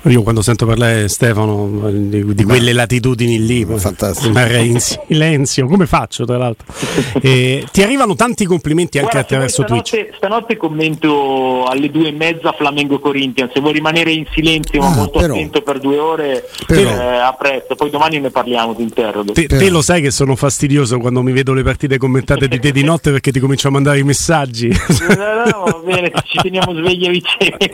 Io 0.03 0.21
quando 0.21 0.41
sento 0.41 0.65
parlare 0.65 1.09
Stefano 1.09 1.89
di, 1.91 2.33
di 2.33 2.43
quelle 2.43 2.71
latitudini 2.71 3.45
lì, 3.45 3.65
rimarrei 3.65 4.69
in 4.69 4.79
silenzio. 4.79 5.67
Come 5.67 5.85
faccio, 5.85 6.23
tra 6.23 6.37
l'altro? 6.37 6.73
E 7.19 7.65
ti 7.71 7.81
arrivano 7.81 8.15
tanti 8.15 8.45
complimenti 8.45 8.99
anche 8.99 9.11
Guarda, 9.11 9.27
attraverso 9.27 9.63
stanotte, 9.63 9.89
Twitch. 9.89 10.15
Stanotte 10.15 10.55
commento 10.55 11.65
alle 11.65 11.89
due 11.89 12.09
e 12.09 12.11
mezza 12.11 12.53
Flamengo 12.53 12.99
Corinthians. 12.99 13.51
Se 13.53 13.59
vuoi 13.59 13.73
rimanere 13.73 14.11
in 14.11 14.25
silenzio, 14.31 14.79
ma 14.79 14.87
ah, 14.87 14.95
molto 14.95 15.19
però, 15.19 15.33
attento 15.33 15.61
per 15.61 15.79
due 15.79 15.97
ore, 15.97 16.47
però, 16.65 16.89
eh, 16.89 17.17
a 17.17 17.33
presto. 17.33 17.75
Poi 17.75 17.89
domani 17.89 18.19
ne 18.19 18.29
parliamo, 18.29 18.75
ti 18.75 18.83
interrogo. 18.83 19.33
Te, 19.33 19.47
te, 19.47 19.69
lo 19.69 19.81
sai 19.81 20.01
che 20.01 20.11
sono 20.11 20.35
fastidioso 20.35 20.99
quando 20.99 21.21
mi 21.21 21.33
vedo 21.33 21.53
le 21.53 21.63
partite 21.63 21.97
commentate 21.97 22.47
di 22.47 22.59
te 22.59 22.71
di 22.71 22.83
notte 22.83 23.11
perché 23.11 23.31
ti 23.31 23.39
comincio 23.39 23.67
a 23.67 23.71
mandare 23.71 23.99
i 23.99 24.03
messaggi. 24.03 24.69
no, 25.17 25.43
no, 25.43 25.63
va 25.65 25.81
bene, 25.83 26.11
ci 26.23 26.37
teniamo 26.41 26.73
svegli 26.73 27.05
a 27.07 27.09
vicenda. 27.09 27.65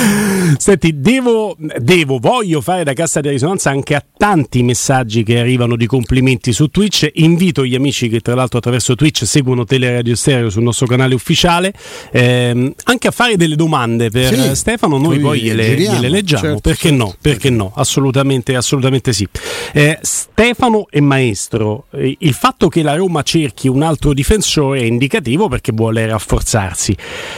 Senti, 0.80 0.98
devo, 0.98 1.54
devo, 1.78 2.18
voglio 2.18 2.62
fare 2.62 2.84
da 2.84 2.94
cassa 2.94 3.20
di 3.20 3.28
risonanza 3.28 3.68
anche 3.68 3.94
a 3.94 4.02
tanti 4.16 4.62
messaggi 4.62 5.22
che 5.22 5.38
arrivano 5.38 5.76
di 5.76 5.84
complimenti 5.84 6.54
su 6.54 6.68
Twitch. 6.68 7.06
Invito 7.16 7.66
gli 7.66 7.74
amici 7.74 8.08
che 8.08 8.20
tra 8.20 8.34
l'altro 8.34 8.58
attraverso 8.58 8.94
Twitch 8.94 9.26
seguono 9.26 9.64
Teleradio 9.64 10.16
Stereo 10.16 10.48
sul 10.48 10.62
nostro 10.62 10.86
canale 10.86 11.14
ufficiale 11.14 11.74
ehm, 12.12 12.72
anche 12.84 13.08
a 13.08 13.10
fare 13.10 13.36
delle 13.36 13.56
domande 13.56 14.08
per 14.08 14.34
sì, 14.34 14.54
Stefano. 14.56 14.96
Noi 14.96 15.18
poi 15.18 15.40
gliele, 15.40 15.76
gliele 15.76 16.08
leggiamo. 16.08 16.42
Certo, 16.42 16.60
Perché 16.60 16.88
certo. 16.88 17.04
no? 17.04 17.14
Perché 17.20 17.50
no? 17.50 17.72
Assolutamente, 17.74 18.56
assolutamente 18.56 19.12
sì. 19.12 19.28
Eh, 19.74 19.98
Stefano 20.00 20.86
e 20.88 21.02
Maestro, 21.02 21.84
eh, 21.92 22.16
il 22.20 22.32
fatto 22.32 22.68
che 22.68 22.82
la 22.82 22.94
Roma 22.94 23.20
cerchi 23.22 23.68
un 23.68 23.82
altro 23.82 24.14
difensore 24.14 24.80
è 24.80 24.84
indicativo 24.84 25.48
perché 25.48 25.72
vuole 25.72 26.06
rafforzarsi. 26.06 26.96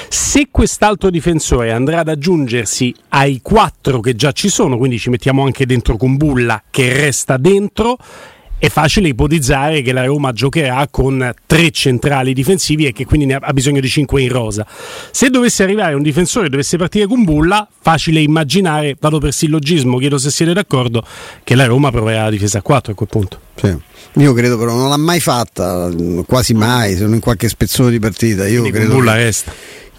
Se 0.08 0.46
quest'altro 0.48 1.10
difensore 1.10 1.72
andrà 1.72 2.00
ad 2.00 2.08
aggiungersi 2.08 2.94
ai 3.08 3.30
quattro 3.40 4.00
che 4.00 4.14
già 4.14 4.32
ci 4.32 4.48
sono, 4.48 4.76
quindi 4.76 4.98
ci 4.98 5.10
mettiamo 5.10 5.44
anche 5.44 5.64
dentro 5.64 5.96
Kumbulla 5.96 6.62
che 6.70 6.92
resta 6.92 7.36
dentro, 7.36 7.96
è 8.62 8.68
facile 8.68 9.08
ipotizzare 9.08 9.82
che 9.82 9.92
la 9.92 10.04
Roma 10.04 10.30
giocherà 10.30 10.86
con 10.88 11.34
tre 11.46 11.72
centrali 11.72 12.32
difensivi 12.32 12.86
e 12.86 12.92
che 12.92 13.04
quindi 13.04 13.32
ha 13.32 13.52
bisogno 13.52 13.80
di 13.80 13.88
cinque 13.88 14.22
in 14.22 14.28
rosa. 14.28 14.64
Se 15.10 15.30
dovesse 15.30 15.64
arrivare 15.64 15.94
un 15.94 16.02
difensore 16.02 16.46
e 16.46 16.48
dovesse 16.48 16.76
partire 16.76 17.08
con 17.08 17.24
Bulla, 17.24 17.66
facile 17.80 18.20
immaginare, 18.20 18.96
vado 19.00 19.18
per 19.18 19.32
sillogismo, 19.32 19.98
chiedo 19.98 20.16
se 20.16 20.30
siete 20.30 20.52
d'accordo, 20.52 21.04
che 21.42 21.56
la 21.56 21.64
Roma 21.64 21.90
proverà 21.90 22.22
la 22.22 22.30
difesa 22.30 22.58
a 22.58 22.62
4 22.62 22.92
a 22.92 22.94
quel 22.94 23.08
punto. 23.08 23.40
Sì. 23.56 23.76
Io 24.20 24.32
credo 24.32 24.56
però 24.56 24.74
non 24.74 24.90
l'ha 24.90 24.96
mai 24.96 25.18
fatta, 25.18 25.90
quasi 26.24 26.54
mai, 26.54 26.94
se 26.94 27.02
non 27.02 27.14
in 27.14 27.20
qualche 27.20 27.48
spezzone 27.48 27.90
di 27.90 27.98
partita. 27.98 28.46
Io 28.46 28.60
quindi 28.60 28.78
credo 28.78 28.94
Bulla 28.94 29.14
che... 29.14 29.24
resta. 29.24 29.52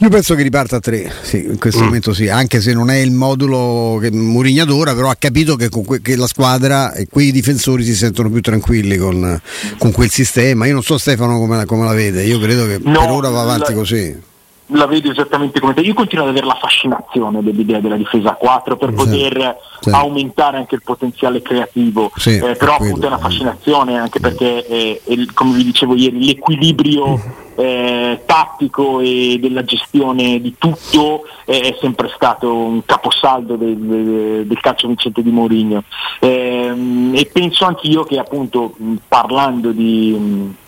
Io 0.04 0.10
penso 0.10 0.36
che 0.36 0.44
riparta 0.44 0.76
a 0.76 0.80
3, 0.82 1.14
sì, 1.22 1.46
in 1.46 1.58
questo 1.58 1.80
mm. 1.80 1.86
momento 1.86 2.14
sì, 2.14 2.28
anche 2.28 2.60
se 2.60 2.74
non 2.74 2.90
è 2.90 2.98
il 2.98 3.12
modulo 3.12 4.00
che 4.02 4.12
Murigna 4.12 4.64
adora, 4.64 4.94
però 4.94 5.10
ha 5.10 5.16
capito 5.18 5.56
che, 5.56 5.70
que- 5.70 6.02
che, 6.02 6.18
la 6.18 6.28
squadra 6.28 6.92
e 6.92 7.08
quei 7.10 7.32
difensori 7.32 7.86
si 7.86 7.96
sentono 7.96 8.30
più 8.30 8.42
tranquilli 8.42 8.98
con, 8.98 9.40
con 9.78 9.94
quel 9.94 10.10
sistema. 10.10 10.66
Io 10.66 10.74
non 10.74 10.84
so 10.84 10.98
Stefano 10.98 11.40
come 11.40 11.56
la, 11.56 11.66
come 11.66 11.86
la 11.86 11.94
vede, 11.94 12.26
io 12.26 12.38
credo 12.38 12.68
che 12.68 12.80
no, 12.84 13.00
per 13.00 13.10
ora 13.12 13.30
va 13.30 13.44
avanti 13.44 13.72
la... 13.72 13.78
così 13.78 14.32
la 14.74 14.86
vedo 14.86 15.12
esattamente 15.12 15.60
come 15.60 15.74
te. 15.74 15.82
Io 15.82 15.94
continuo 15.94 16.26
ad 16.26 16.32
avere 16.32 16.46
la 16.46 16.58
fascinazione 16.60 17.42
dell'idea 17.42 17.80
della 17.80 17.96
difesa 17.96 18.32
a 18.32 18.36
4 18.36 18.78
per 18.78 18.94
poter 18.94 19.58
sì. 19.80 19.90
aumentare 19.90 20.58
anche 20.58 20.76
il 20.76 20.82
potenziale 20.84 21.42
creativo, 21.42 22.12
sì, 22.16 22.38
eh, 22.38 22.56
però 22.56 22.76
appunto 22.76 23.06
è 23.06 23.08
una 23.08 23.18
fascinazione 23.18 23.98
anche 23.98 24.20
perché, 24.20 24.66
eh, 24.66 25.02
il, 25.06 25.34
come 25.34 25.56
vi 25.56 25.64
dicevo 25.64 25.96
ieri, 25.96 26.26
l'equilibrio 26.26 27.20
eh, 27.56 28.22
tattico 28.26 29.00
e 29.00 29.38
della 29.40 29.64
gestione 29.64 30.40
di 30.42 30.56
tutto 30.58 31.26
è 31.46 31.76
sempre 31.80 32.12
stato 32.16 32.54
un 32.54 32.84
caposaldo 32.86 33.56
del, 33.56 33.78
del, 33.78 34.46
del 34.48 34.60
calcio 34.60 34.88
vincente 34.88 35.22
di 35.22 35.30
Mourinho. 35.30 35.84
Ehm, 36.20 37.12
e 37.16 37.30
penso 37.32 37.66
anch'io 37.66 38.04
che 38.04 38.18
appunto 38.18 38.74
parlando 39.08 39.72
di 39.72 40.62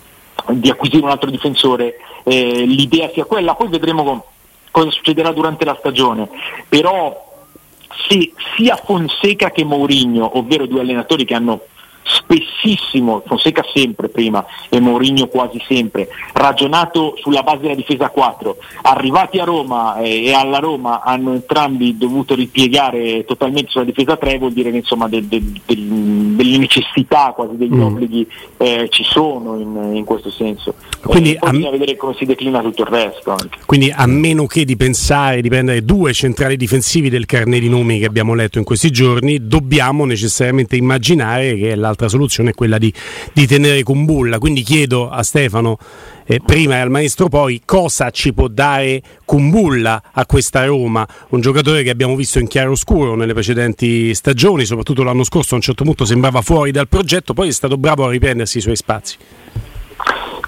di 0.54 0.70
acquisire 0.70 1.02
un 1.02 1.10
altro 1.10 1.30
difensore, 1.30 1.96
eh, 2.28 2.64
l'idea 2.66 3.08
sia 3.12 3.24
quella, 3.24 3.54
poi 3.54 3.68
vedremo 3.68 4.24
cosa 4.72 4.90
succederà 4.90 5.30
durante 5.30 5.64
la 5.64 5.76
stagione, 5.78 6.28
però 6.68 7.24
se 8.08 8.32
sia 8.56 8.76
Fonseca 8.76 9.50
che 9.50 9.64
Mourinho, 9.64 10.36
ovvero 10.36 10.66
due 10.66 10.80
allenatori 10.80 11.24
che 11.24 11.34
hanno 11.34 11.60
spessissimo, 12.26 13.22
Fonseca 13.26 13.64
sempre 13.72 14.08
prima 14.08 14.44
e 14.68 14.80
Mourinho 14.80 15.26
quasi 15.28 15.62
sempre, 15.66 16.08
ragionato 16.32 17.14
sulla 17.18 17.42
base 17.42 17.62
della 17.62 17.74
difesa 17.74 18.08
4, 18.10 18.56
arrivati 18.82 19.38
a 19.38 19.44
Roma 19.44 19.98
eh, 19.98 20.24
e 20.24 20.32
alla 20.32 20.58
Roma 20.58 21.02
hanno 21.02 21.32
entrambi 21.32 21.96
dovuto 21.96 22.34
ripiegare 22.34 23.24
totalmente 23.24 23.70
sulla 23.70 23.84
difesa 23.84 24.16
3, 24.16 24.38
vuol 24.38 24.52
dire 24.52 24.70
che 24.70 24.78
insomma 24.78 25.08
de, 25.08 25.26
de, 25.26 25.42
de, 25.64 25.74
delle 25.76 26.58
necessità, 26.58 27.32
quasi 27.34 27.56
degli 27.56 27.74
mm. 27.74 27.82
obblighi 27.82 28.26
eh, 28.56 28.88
ci 28.90 29.04
sono 29.04 29.58
in, 29.58 29.96
in, 29.96 30.04
questo 30.04 30.30
senso. 30.30 30.74
Quindi 31.02 31.32
eh, 31.32 31.38
bisogna 31.38 31.70
vedere 31.70 31.96
come 31.96 32.14
si 32.18 32.24
declina 32.24 32.60
tutto 32.60 32.82
il 32.82 32.88
resto. 32.88 33.30
Anche. 33.30 33.58
Quindi 33.64 33.92
a 33.94 34.06
meno 34.06 34.46
che 34.46 34.64
di 34.64 34.76
pensare 34.76 35.40
di 35.40 35.48
prendere 35.48 35.84
due 35.84 36.12
centrali 36.12 36.56
difensivi 36.56 37.08
del 37.08 37.26
carnet 37.26 37.60
di 37.60 37.68
nomi 37.68 37.98
che 37.98 38.06
abbiamo 38.06 38.34
letto 38.34 38.58
in 38.58 38.64
questi 38.64 38.90
giorni, 38.90 39.46
dobbiamo 39.46 40.04
necessariamente 40.04 40.76
immaginare 40.76 41.56
che 41.56 41.74
l'altra 41.74 42.06
l'altra 42.06 42.08
soluzione 42.16 42.50
è 42.50 42.54
quella 42.54 42.78
di, 42.78 42.92
di 43.32 43.46
tenere 43.46 43.82
Kumbulla. 43.82 44.38
Quindi 44.38 44.62
chiedo 44.62 45.08
a 45.08 45.22
Stefano 45.22 45.78
eh, 46.24 46.40
prima 46.44 46.74
e 46.74 46.80
al 46.80 46.90
maestro 46.90 47.28
poi 47.28 47.62
cosa 47.64 48.10
ci 48.10 48.32
può 48.32 48.48
dare 48.48 49.00
Kumbulla 49.24 50.02
a 50.12 50.26
questa 50.26 50.64
Roma, 50.64 51.06
un 51.30 51.40
giocatore 51.40 51.82
che 51.82 51.90
abbiamo 51.90 52.16
visto 52.16 52.38
in 52.38 52.48
chiaro 52.48 52.74
scuro 52.74 53.14
nelle 53.14 53.34
precedenti 53.34 54.14
stagioni, 54.14 54.64
soprattutto 54.64 55.02
l'anno 55.02 55.24
scorso 55.24 55.54
a 55.54 55.56
un 55.58 55.62
certo 55.62 55.84
punto 55.84 56.04
sembrava 56.04 56.40
fuori 56.42 56.70
dal 56.70 56.88
progetto, 56.88 57.34
poi 57.34 57.48
è 57.48 57.52
stato 57.52 57.76
bravo 57.76 58.06
a 58.06 58.10
riprendersi 58.10 58.58
i 58.58 58.62
suoi 58.62 58.76
spazi. 58.76 59.16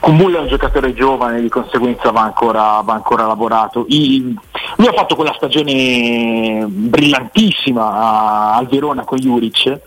Kumbulla 0.01 0.39
è 0.39 0.41
un 0.43 0.49
giocatore 0.49 0.95
giovane, 0.95 1.41
di 1.41 1.49
conseguenza 1.49 2.11
va 2.13 2.23
ancora, 2.23 2.81
va 2.85 2.95
ancora 2.95 3.27
lavorato. 3.27 3.85
I, 3.89 4.35
lui 4.77 4.87
ha 4.87 4.93
fatto 4.93 5.17
quella 5.17 5.35
stagione 5.37 6.65
brillantissima 6.69 8.55
al 8.55 8.69
Verona 8.69 9.05
con 9.05 9.19
Juric, 9.19 9.81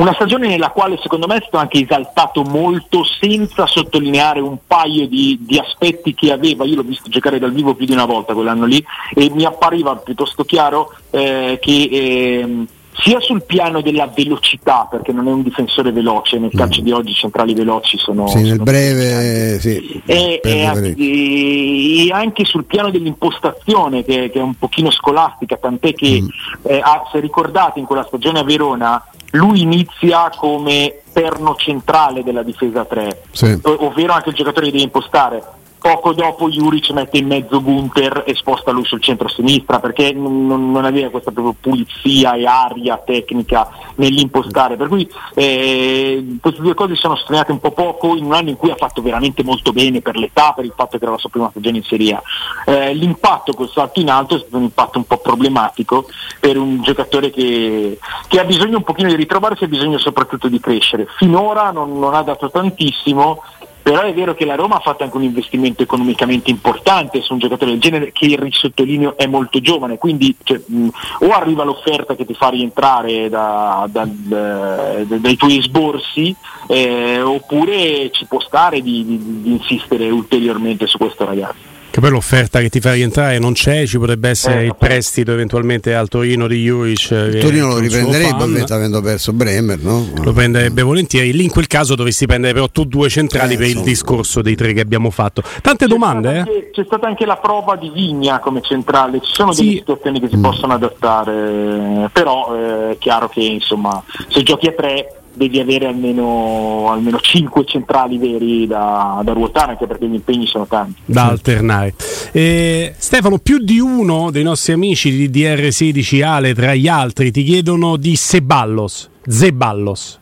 una 0.00 0.14
stagione 0.14 0.48
nella 0.48 0.70
quale 0.70 0.98
secondo 1.02 1.26
me 1.26 1.36
è 1.36 1.40
stato 1.40 1.58
anche 1.58 1.80
esaltato 1.80 2.42
molto 2.42 3.04
senza 3.04 3.66
sottolineare 3.66 4.40
un 4.40 4.58
paio 4.66 5.06
di, 5.06 5.38
di, 5.42 5.58
aspetti 5.58 6.14
che 6.14 6.32
aveva, 6.32 6.64
io 6.64 6.76
l'ho 6.76 6.82
visto 6.82 7.10
giocare 7.10 7.38
dal 7.38 7.52
vivo 7.52 7.74
più 7.74 7.84
di 7.84 7.92
una 7.92 8.06
volta 8.06 8.32
quell'anno 8.32 8.64
lì 8.64 8.84
e 9.14 9.30
mi 9.30 9.44
appariva 9.44 9.96
piuttosto 9.96 10.44
chiaro 10.44 10.94
eh, 11.10 11.58
che 11.60 11.88
eh, 11.92 12.66
sia 12.98 13.20
sul 13.20 13.44
piano 13.44 13.80
della 13.80 14.10
velocità, 14.14 14.86
perché 14.90 15.12
non 15.12 15.28
è 15.28 15.32
un 15.32 15.42
difensore 15.42 15.92
veloce, 15.92 16.38
nel 16.38 16.50
calcio 16.54 16.80
mm. 16.80 16.84
di 16.84 16.92
oggi 16.92 17.10
i 17.10 17.14
centrali 17.14 17.54
veloci 17.54 17.96
sono... 17.98 18.26
Sì, 18.28 18.42
nel 18.42 18.60
breve, 18.60 19.58
sì, 19.60 20.02
e, 20.04 20.40
e, 20.42 20.94
e, 20.96 22.12
anche 22.12 22.44
sul 22.44 22.64
piano 22.64 22.90
dell'impostazione, 22.90 24.04
che, 24.04 24.30
che, 24.30 24.38
è 24.38 24.42
un 24.42 24.54
pochino 24.54 24.90
scolastica, 24.90 25.56
tant'è 25.56 25.92
che, 25.94 26.20
mm. 26.20 26.26
eh, 26.62 26.82
se 27.10 27.20
ricordate, 27.20 27.78
in 27.78 27.86
quella 27.86 28.04
stagione 28.04 28.40
a 28.40 28.44
Verona 28.44 29.04
lui 29.32 29.62
inizia 29.62 30.30
come 30.36 31.02
perno 31.12 31.54
centrale 31.56 32.24
della 32.24 32.42
difesa 32.42 32.84
3, 32.84 33.22
sì. 33.30 33.60
ovvero 33.62 34.12
anche 34.12 34.30
il 34.30 34.34
giocatore 34.34 34.66
che 34.66 34.72
deve 34.72 34.84
impostare 34.84 35.42
poco 35.80 36.12
dopo 36.12 36.50
Juric 36.50 36.90
mette 36.90 37.18
in 37.18 37.26
mezzo 37.26 37.62
Gunther 37.62 38.22
e 38.26 38.34
sposta 38.34 38.70
lui 38.70 38.84
sul 38.84 39.00
centro-sinistra 39.00 39.80
perché 39.80 40.12
non, 40.12 40.46
non, 40.46 40.84
aveva 40.84 41.08
questa 41.08 41.30
proprio 41.30 41.56
pulizia 41.58 42.34
e 42.34 42.46
aria 42.46 42.98
tecnica 42.98 43.68
nell'impostare. 43.96 44.76
Per 44.76 44.88
cui 44.88 45.10
eh, 45.34 46.36
queste 46.40 46.60
due 46.60 46.74
cose 46.74 46.94
sono 46.96 47.16
sottolineate 47.16 47.52
un 47.52 47.60
po' 47.60 47.72
poco 47.72 48.14
in 48.14 48.24
un 48.24 48.34
anno 48.34 48.50
in 48.50 48.56
cui 48.56 48.70
ha 48.70 48.76
fatto 48.76 49.00
veramente 49.00 49.42
molto 49.42 49.72
bene 49.72 50.02
per 50.02 50.16
l'età, 50.16 50.52
per 50.54 50.66
il 50.66 50.74
fatto 50.76 50.98
che 50.98 51.02
era 51.04 51.12
la 51.12 51.18
sua 51.18 51.30
prima 51.30 51.48
stagione 51.50 51.78
in 51.78 51.84
Serie 51.84 52.12
A. 52.14 52.22
Eh, 52.66 52.94
l'impatto 52.94 53.54
col 53.54 53.70
salto 53.70 54.00
in 54.00 54.10
alto 54.10 54.36
è 54.36 54.38
stato 54.38 54.56
un 54.58 54.64
impatto 54.64 54.98
un 54.98 55.04
po' 55.04 55.18
problematico 55.18 56.06
per 56.38 56.58
un 56.58 56.82
giocatore 56.82 57.30
che, 57.30 57.98
che 58.28 58.38
ha 58.38 58.44
bisogno 58.44 58.76
un 58.76 58.84
pochino 58.84 59.08
di 59.08 59.16
ritrovarsi 59.16 59.62
e 59.62 59.66
ha 59.66 59.70
bisogno 59.70 59.98
soprattutto 59.98 60.48
di 60.48 60.60
crescere. 60.60 61.06
Finora 61.16 61.70
non, 61.70 61.98
non 61.98 62.14
ha 62.14 62.22
dato 62.22 62.50
tantissimo 62.50 63.42
però 63.82 64.02
è 64.02 64.12
vero 64.12 64.34
che 64.34 64.44
la 64.44 64.54
Roma 64.54 64.76
ha 64.76 64.80
fatto 64.80 65.04
anche 65.04 65.16
un 65.16 65.22
investimento 65.22 65.82
economicamente 65.82 66.50
importante 66.50 67.22
su 67.22 67.32
un 67.32 67.38
giocatore 67.38 67.72
del 67.72 67.80
genere 67.80 68.12
che 68.12 68.36
risottolineo 68.38 69.16
è 69.16 69.26
molto 69.26 69.60
giovane, 69.60 69.98
quindi 69.98 70.34
cioè, 70.42 70.60
mh, 70.64 70.88
o 71.20 71.30
arriva 71.30 71.64
l'offerta 71.64 72.14
che 72.14 72.26
ti 72.26 72.34
fa 72.34 72.50
rientrare 72.50 73.28
da, 73.28 73.86
da, 73.90 74.06
da, 74.06 75.04
dai 75.04 75.36
tuoi 75.36 75.60
sborsi 75.62 76.34
eh, 76.66 77.20
oppure 77.20 78.10
ci 78.10 78.26
può 78.26 78.40
stare 78.40 78.80
di, 78.80 79.04
di, 79.04 79.42
di 79.42 79.50
insistere 79.52 80.10
ulteriormente 80.10 80.86
su 80.86 80.98
questo 80.98 81.24
ragazzo. 81.24 81.69
Che 81.90 81.98
poi 82.00 82.10
l'offerta 82.10 82.60
che 82.60 82.68
ti 82.68 82.78
fa 82.78 82.92
rientrare 82.92 83.40
non 83.40 83.52
c'è, 83.52 83.84
ci 83.84 83.98
potrebbe 83.98 84.28
essere 84.28 84.60
eh, 84.60 84.66
il 84.66 84.76
prestito 84.76 85.32
eventualmente 85.32 85.92
al 85.92 86.06
Torino 86.08 86.46
di 86.46 86.62
Juric. 86.62 87.10
Il 87.10 87.38
Torino 87.40 87.66
lo 87.66 87.78
riprenderebbe 87.78 88.64
avendo 88.68 89.00
perso 89.02 89.32
Bremer, 89.32 89.78
no? 89.80 90.08
Lo 90.22 90.32
prenderebbe 90.32 90.82
volentieri. 90.82 91.32
Lì 91.32 91.42
in 91.42 91.50
quel 91.50 91.66
caso 91.66 91.96
dovresti 91.96 92.26
prendere 92.26 92.52
però 92.54 92.68
tu 92.68 92.84
due 92.84 93.08
centrali 93.08 93.54
eh, 93.54 93.56
per 93.56 93.66
il 93.66 93.80
discorso 93.82 94.40
dei 94.40 94.54
tre 94.54 94.72
che 94.72 94.80
abbiamo 94.80 95.10
fatto. 95.10 95.42
Tante 95.60 95.86
c'è 95.86 95.90
domande, 95.90 96.28
stata 96.28 96.36
eh? 96.36 96.38
anche, 96.38 96.70
c'è 96.72 96.84
stata 96.84 97.06
anche 97.08 97.26
la 97.26 97.36
prova 97.36 97.74
di 97.74 97.90
Vigna 97.90 98.38
come 98.38 98.62
centrale, 98.62 99.20
ci 99.20 99.32
sono 99.32 99.50
sì. 99.50 99.64
delle 99.64 99.76
situazioni 99.78 100.20
che 100.20 100.28
si 100.28 100.36
mm. 100.36 100.42
possono 100.42 100.74
adattare, 100.74 102.08
però 102.12 102.54
eh, 102.54 102.90
è 102.92 102.98
chiaro 102.98 103.28
che 103.28 103.40
insomma 103.40 104.00
se 104.28 104.44
giochi 104.44 104.68
a 104.68 104.72
tre 104.72 105.19
devi 105.32 105.60
avere 105.60 105.86
almeno, 105.86 106.90
almeno 106.90 107.18
5 107.18 107.64
centrali 107.64 108.18
veri 108.18 108.66
da, 108.66 109.20
da, 109.24 109.32
ruotare 109.32 109.72
anche 109.72 109.86
perché 109.86 110.06
gli 110.06 110.14
impegni 110.14 110.46
sono 110.46 110.66
tanti. 110.66 111.00
Da 111.04 111.26
alternare. 111.26 111.94
Eh, 112.32 112.94
Stefano 112.96 113.38
più 113.38 113.58
di 113.58 113.78
uno 113.78 114.30
dei 114.30 114.42
nostri 114.42 114.72
amici 114.72 115.10
di 115.10 115.42
DR16 115.42 116.22
Ale 116.22 116.54
tra 116.54 116.74
gli 116.74 116.88
altri 116.88 117.30
ti 117.30 117.42
chiedono 117.42 117.96
di 117.96 118.16
Seballos 118.16 119.10
Zeballos. 119.26 120.18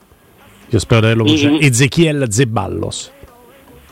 Io 0.71 0.79
spero 0.79 1.01
di 1.01 1.07
averlo 1.07 1.25
pronunciato. 1.25 1.59
Ezechiel 1.61 2.27
Zeballos. 2.31 3.13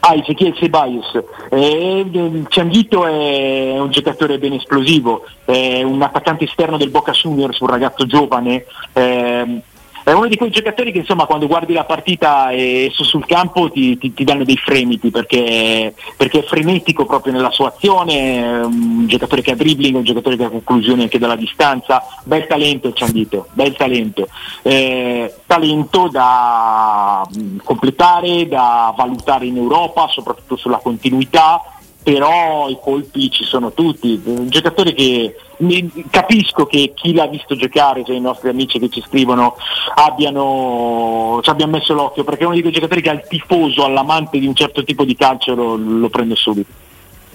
Ah, 0.01 0.15
Ezechiel 0.15 0.55
Ceballos. 0.55 1.19
Eh, 1.51 2.45
Cianghito 2.49 3.07
è 3.07 3.79
un 3.79 3.91
giocatore 3.91 4.39
ben 4.39 4.53
esplosivo, 4.53 5.25
è 5.45 5.83
un 5.83 6.01
attaccante 6.03 6.45
esterno 6.45 6.77
del 6.77 6.91
Boca 6.91 7.13
Juniors, 7.13 7.59
un 7.61 7.67
ragazzo 7.69 8.07
giovane. 8.07 8.67
Eh, 8.93 9.63
è 10.07 10.13
uno 10.13 10.29
di 10.29 10.37
quei 10.37 10.51
giocatori 10.51 10.93
che 10.93 10.99
insomma 10.99 11.27
quando 11.27 11.49
guardi 11.49 11.73
la 11.73 11.83
partita 11.83 12.51
e 12.51 12.93
sul 12.93 13.27
campo 13.27 13.73
ti, 13.73 13.99
ti, 13.99 14.15
ti 14.15 14.23
danno 14.23 14.45
dei 14.45 14.57
fremiti 14.57 15.11
perché, 15.11 15.93
perché, 16.17 16.39
è 16.39 16.43
frenetico 16.45 17.05
proprio 17.05 17.33
nella 17.33 17.51
sua 17.51 17.75
azione, 17.75 18.61
un 18.61 19.09
giocatore 19.09 19.43
che 19.43 19.51
ha 19.51 19.57
dribbling, 19.57 19.97
un 19.97 20.05
giocatore 20.05 20.37
che 20.37 20.45
ha 20.45 20.49
conclusioni 20.49 21.03
anche 21.03 21.19
dalla 21.19 21.35
distanza, 21.35 22.05
bel 22.23 22.47
talento 22.47 22.93
Ciandito, 22.93 23.49
bel 23.55 23.75
talento, 23.75 24.29
eh, 24.63 25.35
talento 25.45 26.07
da 26.07 27.29
mm, 27.37 27.59
completare, 27.65 28.47
da 28.47 28.95
valutare 28.97 29.47
in 29.47 29.57
Europa, 29.57 30.07
soprattutto 30.07 30.55
sulla 30.55 30.79
continuità 30.79 31.76
però 32.07 32.69
i 32.69 32.79
colpi 32.81 33.29
ci 33.33 33.43
sono 33.43 33.73
tutti. 33.73 34.23
Un 34.27 34.49
giocatore 34.49 34.93
che 34.93 35.35
capisco 36.09 36.65
che 36.65 36.93
chi 36.95 37.13
l'ha 37.13 37.27
visto 37.27 37.57
giocare, 37.57 38.05
cioè 38.05 38.15
i 38.15 38.21
nostri 38.21 38.49
amici 38.49 38.79
che 38.79 38.89
ci 38.89 39.03
scrivono, 39.05 39.57
abbiano, 39.97 41.41
ci 41.43 41.51
abbiano 41.51 41.73
messo 41.73 41.95
l'occhio, 41.95 42.23
perché 42.23 42.45
è 42.45 42.47
uno 42.47 42.55
di 42.55 42.61
quei 42.61 42.73
giocatori 42.73 43.03
che 43.03 43.11
al 43.11 43.27
tifoso, 43.27 43.85
all'amante 43.85 44.39
di 44.39 44.47
un 44.47 44.55
certo 44.55 44.85
tipo 44.85 45.03
di 45.03 45.17
calcio 45.17 45.57
lo, 45.57 45.75
lo 45.75 46.09
prende 46.09 46.37
subito. 46.37 46.71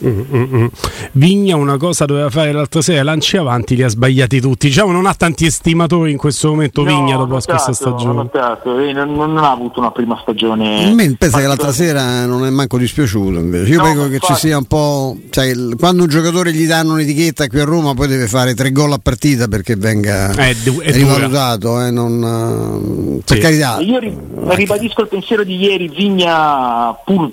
Mm, 0.03 0.22
mm, 0.34 0.55
mm. 0.55 0.65
Vigna 1.13 1.55
una 1.55 1.77
cosa 1.77 2.05
doveva 2.05 2.29
fare 2.29 2.51
l'altra 2.51 2.81
sera, 2.81 3.03
lanci 3.03 3.38
avanti, 3.38 3.75
li 3.75 3.84
ha 3.84 3.88
sbagliati 3.88 4.41
tutti. 4.41 4.67
Diciamo 4.67 4.91
non 4.91 5.05
ha 5.05 5.13
tanti 5.13 5.46
estimatori 5.46 6.12
in 6.12 6.17
questo 6.17 6.50
momento 6.50 6.84
no, 6.84 6.89
Vigna 6.89 7.15
dopo 7.17 7.34
notato, 7.34 7.51
questa 7.53 7.74
stagione. 7.74 8.13
Notato, 8.13 8.79
eh, 8.79 8.93
non, 8.93 9.13
non, 9.13 9.38
ha 9.38 9.51
avuto 9.51 9.79
una 9.79 9.91
prima 9.91 10.17
stagione. 10.22 10.86
A 10.89 10.93
me 10.93 11.15
pensa 11.17 11.39
che 11.39 11.48
l'altra 11.48 11.72
sera 11.72 12.25
non 12.25 12.46
è 12.46 12.50
manco 12.50 12.77
dispiaciuto 12.77 13.38
invece. 13.39 13.72
Io 13.72 13.77
no, 13.77 13.84
penso 13.84 14.10
che 14.10 14.20
ci 14.20 14.34
sia 14.36 14.58
un 14.58 14.65
po'. 14.65 15.17
Cioè, 15.29 15.53
quando 15.77 16.03
un 16.03 16.10
giocatore 16.10 16.51
gli 16.51 16.65
danno 16.65 16.93
un'etichetta 16.93 17.48
qui 17.48 17.60
a 17.60 17.65
Roma 17.65 17.93
poi 17.93 18.08
deve 18.08 18.27
fare 18.27 18.55
tre 18.55 18.72
gol 18.72 18.93
a 18.93 19.00
partita 19.01 19.48
perché 19.48 19.75
venga 19.75 20.31
è, 20.31 20.55
è 20.55 20.91
rivalutato. 20.91 21.79
Eh, 21.81 21.91
non, 21.91 23.22
per 23.24 23.38
carità. 23.38 23.77
Io 23.79 24.00
ribadisco 24.00 25.01
il 25.01 25.08
pensiero 25.08 25.43
di 25.43 25.58
ieri, 25.58 25.89
Vigna 25.89 26.93
pur 27.05 27.31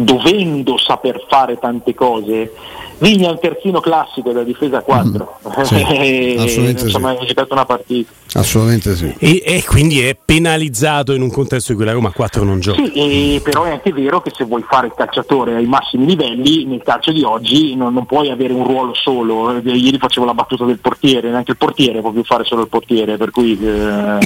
dovendo 0.00 0.78
saper 0.78 1.24
fare 1.26 1.58
tante 1.58 1.92
cose, 1.92 2.52
Vigna 2.98 3.28
è 3.28 3.30
un 3.30 3.38
terzino 3.38 3.80
classico 3.80 4.32
da 4.32 4.42
difesa 4.42 4.80
4 4.80 5.38
mm, 5.48 5.62
sì, 5.62 5.74
assolutamente 6.38 6.84
insomma 6.84 7.14
sì. 7.16 7.22
ha 7.22 7.26
giocato 7.26 7.52
una 7.52 7.64
partita. 7.64 8.12
Assolutamente 8.34 8.94
sì. 8.94 9.14
E, 9.18 9.42
e, 9.44 9.64
quindi 9.64 10.02
è 10.02 10.16
penalizzato 10.22 11.12
in 11.12 11.22
un 11.22 11.30
contesto 11.30 11.72
in 11.72 11.78
cui 11.78 11.86
la 11.86 11.92
Roma 11.92 12.10
4 12.10 12.44
non 12.44 12.60
gioca. 12.60 12.82
Sì 12.82 12.92
e, 13.36 13.40
però 13.42 13.64
è 13.64 13.70
anche 13.70 13.92
vero 13.92 14.20
che 14.20 14.32
se 14.34 14.44
vuoi 14.44 14.64
fare 14.68 14.88
il 14.88 14.92
calciatore 14.96 15.54
ai 15.54 15.66
massimi 15.66 16.06
livelli 16.06 16.64
nel 16.64 16.82
calcio 16.82 17.12
di 17.12 17.22
oggi 17.22 17.74
non, 17.74 17.92
non 17.94 18.04
puoi 18.04 18.30
avere 18.30 18.52
un 18.52 18.66
ruolo 18.66 18.94
solo. 18.94 19.56
Eh, 19.56 19.70
ieri 19.70 19.98
facevo 19.98 20.26
la 20.26 20.34
battuta 20.34 20.64
del 20.64 20.78
portiere 20.78 21.30
neanche 21.30 21.52
il 21.52 21.56
portiere 21.56 22.00
può 22.00 22.10
più 22.10 22.24
fare 22.24 22.44
solo 22.44 22.62
il 22.62 22.68
portiere 22.68 23.16
per 23.16 23.30
cui 23.30 23.58
eh, 23.60 24.18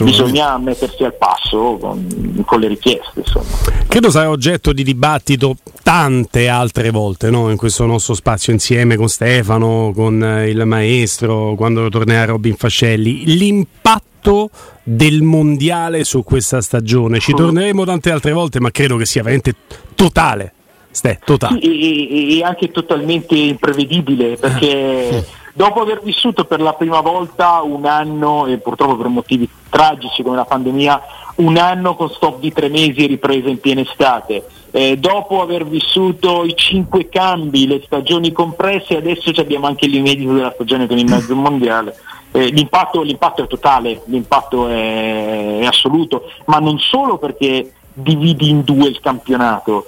bisogna 0.00 0.58
mettersi 0.58 1.04
al 1.04 1.14
passo 1.14 1.76
con, 1.80 2.42
con 2.44 2.60
le 2.60 2.68
richieste 2.68 3.20
insomma. 3.20 3.46
credo 3.88 4.10
sarà 4.10 4.30
oggetto 4.30 4.72
di 4.72 4.82
dibattito 4.82 5.56
tante 5.86 6.48
altre 6.48 6.90
volte 6.90 7.30
no? 7.30 7.48
in 7.48 7.56
questo 7.56 7.86
nostro 7.86 8.14
spazio 8.14 8.52
insieme 8.52 8.96
con 8.96 9.06
Stefano, 9.06 9.92
con 9.94 10.20
eh, 10.20 10.48
il 10.48 10.66
maestro, 10.66 11.54
quando 11.54 11.88
tornerà 11.88 12.24
Robin 12.24 12.56
Fascelli. 12.56 13.22
L'impatto 13.26 14.50
del 14.82 15.22
mondiale 15.22 16.02
su 16.02 16.24
questa 16.24 16.60
stagione. 16.60 17.20
Ci 17.20 17.34
torneremo 17.34 17.84
tante 17.84 18.10
altre 18.10 18.32
volte, 18.32 18.58
ma 18.58 18.72
credo 18.72 18.96
che 18.96 19.06
sia 19.06 19.22
veramente 19.22 19.54
totale. 19.94 20.54
Ste, 20.90 21.20
totale. 21.24 21.60
E, 21.60 22.36
e, 22.36 22.42
anche 22.42 22.72
totalmente 22.72 23.36
imprevedibile 23.36 24.36
perché 24.38 25.24
dopo 25.54 25.82
aver 25.82 26.00
vissuto 26.02 26.46
per 26.46 26.60
la 26.60 26.72
prima 26.72 27.00
volta 27.00 27.62
un 27.62 27.84
anno, 27.84 28.46
e 28.46 28.58
purtroppo 28.58 28.96
per 28.96 29.06
motivi 29.06 29.48
tragici 29.70 30.24
come 30.24 30.34
la 30.34 30.46
pandemia, 30.46 31.00
un 31.36 31.56
anno 31.56 31.94
con 31.94 32.10
stop 32.10 32.40
di 32.40 32.52
tre 32.52 32.68
mesi 32.68 33.04
e 33.04 33.06
ripresa 33.06 33.48
in 33.48 33.60
piena 33.60 33.82
estate 33.82 34.55
eh, 34.76 34.98
dopo 34.98 35.40
aver 35.40 35.66
vissuto 35.66 36.44
i 36.44 36.54
cinque 36.54 37.08
cambi, 37.08 37.66
le 37.66 37.80
stagioni 37.86 38.30
compresse, 38.30 38.98
adesso 38.98 39.32
abbiamo 39.36 39.66
anche 39.66 39.86
l'inedito 39.86 40.34
della 40.34 40.52
stagione 40.52 40.86
con 40.86 40.98
il 40.98 41.08
mezzo 41.08 41.34
mondiale. 41.34 41.96
Eh, 42.30 42.48
l'impatto, 42.48 43.00
l'impatto, 43.00 43.42
è 43.42 43.46
totale, 43.46 44.02
l'impatto 44.04 44.68
è, 44.68 45.60
è 45.60 45.64
assoluto, 45.64 46.30
ma 46.44 46.58
non 46.58 46.78
solo 46.78 47.16
perché 47.16 47.72
dividi 47.94 48.50
in 48.50 48.64
due 48.64 48.88
il 48.88 49.00
campionato, 49.00 49.86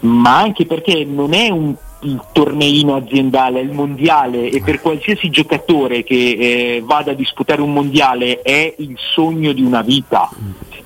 ma 0.00 0.38
anche 0.38 0.64
perché 0.64 1.04
non 1.04 1.34
è 1.34 1.50
un 1.50 1.74
il 2.04 2.20
torneino 2.32 2.96
aziendale, 2.96 3.60
il 3.60 3.70
mondiale 3.70 4.48
e 4.48 4.60
per 4.60 4.80
qualsiasi 4.80 5.30
giocatore 5.30 6.02
che 6.02 6.14
eh, 6.14 6.82
vada 6.84 7.12
a 7.12 7.14
disputare 7.14 7.62
un 7.62 7.72
mondiale 7.72 8.42
è 8.42 8.74
il 8.78 8.96
sogno 8.98 9.52
di 9.52 9.62
una 9.62 9.82
vita. 9.82 10.28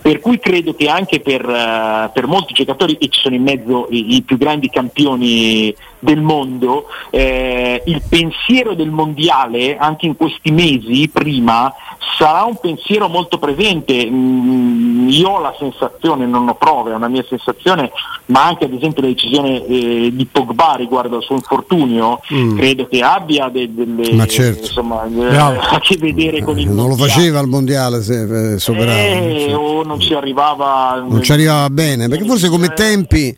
Per 0.07 0.21
cui 0.21 0.39
credo 0.39 0.73
che 0.73 0.87
anche 0.89 1.19
per, 1.19 1.45
uh, 1.45 2.13
per 2.13 2.29
molti 2.29 2.55
giocatori, 2.55 2.93
e 2.95 3.09
ci 3.09 3.19
sono 3.19 3.35
in 3.35 3.43
mezzo 3.43 3.89
i, 3.91 4.15
i 4.15 4.23
più 4.23 4.37
grandi 4.37 4.71
campioni 4.71 5.75
del 5.99 6.21
mondo, 6.21 6.87
eh, 7.11 7.83
il 7.87 8.01
pensiero 8.09 8.75
del 8.75 8.91
mondiale 8.91 9.77
anche 9.77 10.07
in 10.07 10.17
questi 10.17 10.53
mesi 10.53 11.09
prima 11.09 11.75
sarà 12.17 12.45
un 12.45 12.57
pensiero 12.61 13.09
molto 13.09 13.39
presente. 13.39 14.09
Mm, 14.09 15.09
io 15.09 15.29
ho 15.29 15.41
la 15.41 15.55
sensazione, 15.59 16.27
non 16.27 16.49
ho 16.49 16.55
prove, 16.55 16.93
è 16.93 16.95
una 16.95 17.09
mia 17.09 17.25
sensazione, 17.29 17.91
ma 18.27 18.45
anche 18.45 18.65
ad 18.65 18.73
esempio 18.73 19.03
la 19.03 19.09
decisione 19.09 19.65
eh, 19.67 20.11
di 20.13 20.27
Pogba 20.27 20.75
riguardo 20.77 21.17
al 21.17 21.23
suo 21.23 21.35
infortunio, 21.35 22.21
mm. 22.33 22.57
credo 22.57 22.87
che 22.87 23.01
abbia 23.01 23.49
de- 23.49 23.73
delle 23.73 24.27
certo. 24.29 24.67
insomma, 24.67 25.05
eh, 25.05 25.37
a 25.37 25.81
che 25.81 25.97
vedere 25.97 26.43
con 26.43 26.59
il 26.59 26.67
Non 26.67 26.77
mondiale. 26.77 27.01
lo 27.01 27.09
faceva 27.09 27.39
al 27.41 27.49
mondiale 27.49 28.03
se 28.03 28.55
eh, 28.55 28.59
soperava. 28.59 28.99
Eh, 28.99 29.55
o 29.55 29.83
non 29.97 30.01
ci 30.01 30.15
arrivava. 30.15 31.05
Non 31.07 31.23
ci 31.23 31.33
arrivava 31.33 31.71
bene, 31.71 32.09
perché 32.09 32.25
forse 32.25 32.49
come 32.49 32.69
tempi 32.69 33.37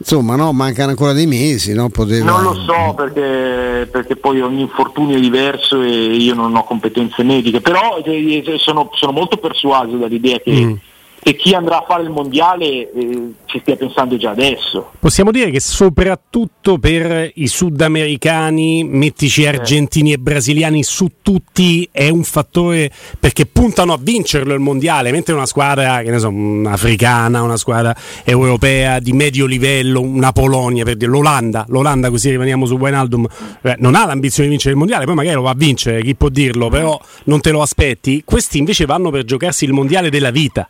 insomma 0.00 0.36
no, 0.36 0.52
mancano 0.52 0.90
ancora 0.90 1.12
dei 1.12 1.26
mesi 1.26 1.74
no? 1.74 1.88
Poteva... 1.88 2.30
non 2.30 2.42
lo 2.44 2.54
so 2.54 2.94
perché, 2.94 3.88
perché, 3.90 4.14
poi 4.14 4.40
ogni 4.40 4.60
infortunio 4.60 5.16
è 5.16 5.20
diverso 5.20 5.82
e 5.82 5.90
io 5.90 6.34
non 6.34 6.54
ho 6.54 6.62
competenze 6.62 7.24
mediche 7.24 7.60
però 7.60 8.00
eh, 8.04 8.44
sono, 8.58 8.90
sono 8.92 9.10
molto 9.10 9.38
persuaso 9.38 9.96
dall'idea 9.96 10.38
che 10.38 10.52
mm 10.52 10.74
che 11.20 11.34
chi 11.34 11.54
andrà 11.54 11.78
a 11.78 11.84
fare 11.86 12.02
il 12.02 12.10
mondiale 12.10 12.64
eh, 12.64 13.32
ci 13.46 13.58
stia 13.60 13.76
pensando 13.76 14.16
già 14.16 14.30
adesso. 14.30 14.92
Possiamo 14.98 15.30
dire 15.30 15.50
che 15.50 15.60
soprattutto 15.60 16.78
per 16.78 17.30
i 17.34 17.46
sudamericani, 17.46 18.84
mettici 18.84 19.46
argentini 19.46 20.12
e 20.12 20.18
brasiliani 20.18 20.82
su 20.82 21.10
tutti, 21.22 21.88
è 21.90 22.08
un 22.08 22.22
fattore 22.22 22.90
perché 23.18 23.46
puntano 23.46 23.92
a 23.92 23.98
vincerlo 24.00 24.54
il 24.54 24.60
mondiale, 24.60 25.10
mentre 25.10 25.34
una 25.34 25.46
squadra, 25.46 26.02
che 26.02 26.10
ne 26.10 26.18
so, 26.18 26.32
africana, 26.66 27.42
una 27.42 27.56
squadra 27.56 27.94
europea 28.24 28.98
di 29.00 29.12
medio 29.12 29.46
livello, 29.46 30.00
una 30.00 30.32
Polonia, 30.32 30.84
per 30.84 30.96
dire, 30.96 31.10
l'Olanda, 31.10 31.64
l'Olanda 31.68 32.10
così 32.10 32.30
rimaniamo 32.30 32.64
su 32.64 32.76
Wijnaldum, 32.76 33.26
eh, 33.62 33.76
non 33.78 33.94
ha 33.94 34.06
l'ambizione 34.06 34.44
di 34.44 34.50
vincere 34.50 34.72
il 34.72 34.78
mondiale, 34.78 35.04
poi 35.04 35.14
magari 35.14 35.34
lo 35.34 35.42
va 35.42 35.50
a 35.50 35.56
vincere, 35.56 36.02
chi 36.02 36.14
può 36.14 36.28
dirlo, 36.28 36.68
però 36.68 36.98
non 37.24 37.40
te 37.40 37.50
lo 37.50 37.62
aspetti. 37.62 38.22
Questi 38.24 38.58
invece 38.58 38.84
vanno 38.84 39.10
per 39.10 39.24
giocarsi 39.24 39.64
il 39.64 39.72
mondiale 39.72 40.10
della 40.10 40.30
vita. 40.30 40.68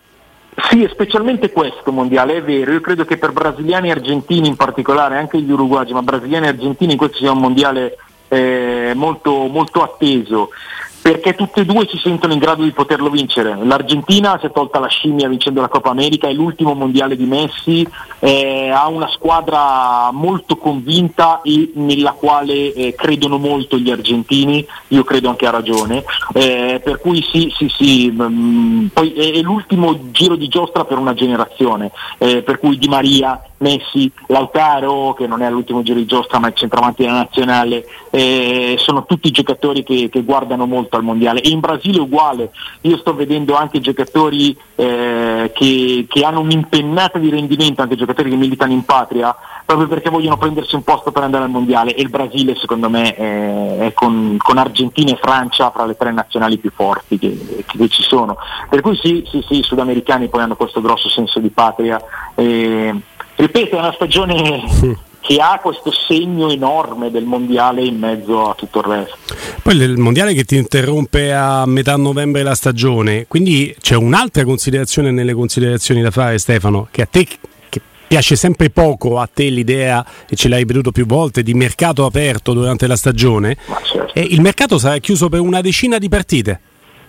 Sì, 0.61 0.89
specialmente 0.91 1.53
questo 1.53 1.93
mondiale, 1.93 2.37
è 2.37 2.43
vero. 2.43 2.73
Io 2.73 2.81
credo 2.81 3.05
che 3.05 3.17
per 3.17 3.33
brasiliani 3.33 3.89
e 3.89 3.93
argentini 3.93 4.49
in 4.49 4.57
particolare, 4.57 5.17
anche 5.17 5.41
gli 5.41 5.51
uruguagi, 5.51 5.93
ma 5.93 6.03
brasiliani 6.03 6.47
e 6.47 6.51
argentini 6.51 6.97
questo 6.97 7.19
sia 7.19 7.31
un 7.31 7.39
mondiale 7.39 7.97
eh, 8.29 8.93
molto, 8.95 9.47
molto 9.47 9.83
atteso 9.83 10.51
perché 11.01 11.35
tutte 11.35 11.61
e 11.61 11.65
due 11.65 11.87
si 11.89 11.99
sentono 11.99 12.33
in 12.33 12.39
grado 12.39 12.63
di 12.63 12.73
poterlo 12.73 13.09
vincere. 13.09 13.57
L'Argentina 13.63 14.39
si 14.39 14.47
è 14.47 14.53
tolta 14.53 14.79
la 14.79 14.89
scimmia 14.89 15.29
vincendo 15.29 15.61
la 15.61 15.69
Coppa 15.69 15.91
America, 15.91 16.29
è 16.29 16.33
l'ultimo 16.33 16.75
mondiale 16.75 17.17
di 17.17 17.25
Messi, 17.25 17.87
eh, 18.19 18.71
ha 18.71 18.89
una 18.89 19.09
squadra 19.09 20.11
molto 20.13 20.57
convinta 20.57 21.41
e 21.43 21.71
nella 21.75 22.13
quale 22.13 22.73
eh, 22.73 22.95
credono 22.95 23.39
molto 23.39 23.79
gli 23.79 23.91
argentini, 23.91 24.67
io 24.89 25.05
credo 25.05 25.29
anche 25.29 25.47
a 25.47 25.51
ragione, 25.51 26.05
eh, 26.35 26.81
per 26.83 27.01
cui 27.01 27.23
sì, 27.23 27.53
sì, 27.57 27.69
sì, 27.69 28.11
mh, 28.11 28.25
mm, 28.25 28.87
poi 28.87 29.13
è, 29.13 29.33
è, 29.33 29.41
l'ultimo 29.41 30.11
giro 30.11 30.37
di 30.37 30.49
giostra 30.49 30.85
per 30.85 30.99
una 30.99 31.15
generazione, 31.15 31.91
eh, 32.19 32.43
per 32.43 32.59
cui 32.59 32.77
Di 32.77 32.89
Maria, 32.89 33.41
Messi, 33.59 34.11
Lautaro, 34.27 35.15
che 35.15 35.27
non 35.27 35.43
è 35.43 35.47
all'ultimo 35.47 35.83
giro 35.83 35.99
di 35.99 36.07
giostra 36.07 36.39
ma 36.39 36.49
è 36.49 36.51
il 36.51 36.57
centravanti 36.57 37.03
della 37.03 37.17
nazionale, 37.17 37.87
eh, 38.11 38.77
sono 38.79 39.05
tutti 39.05 39.31
giocatori 39.31 39.83
che, 39.83 40.09
che 40.11 40.23
guardano 40.23 40.67
molto 40.67 40.97
al 40.99 41.05
mondiale 41.05 41.41
e 41.41 41.49
in 41.49 41.61
Brasile 41.61 42.01
uguale, 42.01 42.51
io 42.83 42.97
sto 42.99 43.15
vedendo 43.15 43.55
anche 43.55 43.81
giocatori 43.81 44.57
eh, 44.75 45.51
che, 45.55 46.07
che, 46.09 46.25
hanno 46.25 46.41
un'impennata 46.41 47.19
di 47.19 47.31
rendimento, 47.31 47.83
anche 47.83 47.97
giocatori 47.97 48.31
che 48.31 48.37
militano 48.37 48.73
in 48.73 48.85
patria, 48.85 49.35
proprio 49.65 49.89
perché 49.89 50.11
vogliono 50.11 50.37
prendersi 50.37 50.75
un 50.75 50.83
posto 50.83 51.13
per 51.13 51.23
andare 51.23 51.45
al 51.45 51.51
mondiale 51.51 51.95
e 51.95 52.03
il 52.03 52.09
Brasile 52.09 52.57
secondo 52.57 52.89
me 52.89 53.15
è, 53.15 53.79
è 53.79 53.93
con, 53.93 54.37
con, 54.39 54.59
Argentina 54.59 55.13
e 55.13 55.19
Francia 55.21 55.71
fra 55.71 55.85
le 55.85 55.97
tre 55.97 56.13
nazionali 56.13 56.59
più 56.59 56.71
forti 56.75 57.19
che, 57.19 57.65
che, 57.67 57.89
ci 57.89 58.03
sono. 58.03 58.37
Per 58.69 58.81
cui 58.81 58.97
sì, 58.97 59.27
sì, 59.31 59.45
sì, 59.47 59.59
i 59.59 59.63
sudamericani 59.63 60.29
poi 60.29 60.43
hanno 60.43 60.57
questo 60.57 60.81
grosso 60.81 61.09
senso 61.09 61.39
di 61.39 61.51
patria. 61.51 62.01
Eh, 62.35 62.95
ripeto, 63.37 63.77
è 63.77 63.79
una 63.79 63.93
stagione 63.93 65.07
che 65.29 65.37
ha 65.43 65.61
questo 65.63 65.93
segno 65.93 66.51
enorme 66.51 67.11
del 67.11 67.25
mondiale 67.25 67.85
in 67.85 67.99
mezzo 67.99 68.49
a 68.49 68.55
tutto 68.55 68.79
il 68.79 68.85
resto. 68.87 69.17
Poi 69.63 69.77
il 69.77 69.99
mondiale 69.99 70.33
che 70.33 70.45
ti 70.45 70.57
interrompe 70.57 71.35
a 71.35 71.67
metà 71.67 71.97
novembre 71.97 72.43
la 72.43 72.55
stagione, 72.55 73.27
quindi 73.29 73.77
c'è 73.79 73.95
un'altra 73.95 74.43
considerazione 74.45 75.11
nelle 75.11 75.35
considerazioni 75.35 76.01
da 76.01 76.11
fare 76.11 76.39
Stefano, 76.39 76.89
che 76.91 77.03
a 77.03 77.07
te 77.11 77.27
che 77.69 77.81
piace 78.09 78.37
sempre 78.37 78.71
poco 78.71 79.19
a 79.19 79.29
te 79.31 79.51
l'idea, 79.51 80.03
e 80.27 80.35
ce 80.35 80.49
l'hai 80.49 80.61
ripetuto 80.61 80.93
più 80.93 81.05
volte, 81.05 81.43
di 81.43 81.53
mercato 81.53 82.07
aperto 82.07 82.55
durante 82.55 82.87
la 82.87 82.97
stagione, 82.97 83.59
certo. 83.85 84.19
il 84.19 84.41
mercato 84.41 84.79
sarà 84.79 84.97
chiuso 84.97 85.29
per 85.29 85.41
una 85.41 85.61
decina 85.61 85.99
di 85.99 86.09
partite 86.09 86.61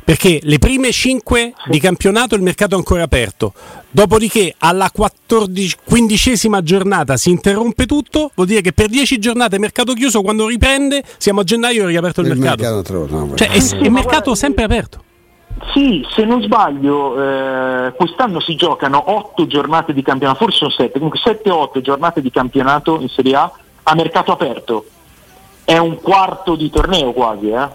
perché 0.04 0.40
le 0.44 0.58
prime 0.60 0.92
5 0.92 1.54
di 1.66 1.80
campionato 1.80 2.36
il 2.36 2.42
mercato 2.42 2.76
è 2.76 2.78
ancora 2.78 3.04
aperto, 3.04 3.54
dopodiché 3.90 4.56
alla 4.60 4.90
14, 4.92 5.78
quindicesima 5.86 6.62
giornata 6.62 7.18
si 7.18 7.30
interrompe 7.30 7.86
tutto, 7.86 8.32
vuol 8.34 8.48
dire 8.48 8.62
che 8.62 8.74
per 8.74 8.88
10 8.88 9.20
giornate 9.20 9.56
il 9.56 9.62
mercato 9.62 9.94
chiuso, 9.94 10.22
quando 10.22 10.48
riprende 10.48 11.04
siamo 11.18 11.42
a 11.42 11.44
gennaio 11.44 11.84
e 11.84 11.86
è 11.86 11.88
riaperto 11.90 12.22
il, 12.22 12.28
il 12.28 12.38
mercato. 12.38 12.64
mercato 12.64 13.08
no, 13.08 13.36
cioè, 13.36 13.50
è, 13.50 13.58
il 13.82 13.92
mercato 13.92 14.36
sempre 14.36 14.64
aperto. 14.64 15.04
Sì, 15.74 16.06
se 16.16 16.24
non 16.24 16.42
sbaglio, 16.42 17.22
eh, 17.22 17.94
quest'anno 17.94 18.40
si 18.40 18.56
giocano 18.56 19.12
8 19.12 19.46
giornate 19.46 19.94
di 19.94 20.02
campionato, 20.02 20.40
forse 20.40 20.58
sono 20.58 20.72
7, 20.72 20.94
comunque 20.94 21.20
7-8 21.20 21.82
giornate 21.82 22.22
di 22.22 22.32
campionato 22.32 23.00
in 23.00 23.10
Serie 23.10 23.36
A 23.36 23.52
a 23.84 23.96
mercato 23.96 24.32
aperto. 24.32 24.86
È 25.64 25.78
un 25.78 26.00
quarto 26.02 26.56
di 26.56 26.70
torneo 26.70 27.12
quasi, 27.12 27.50
eh? 27.50 27.68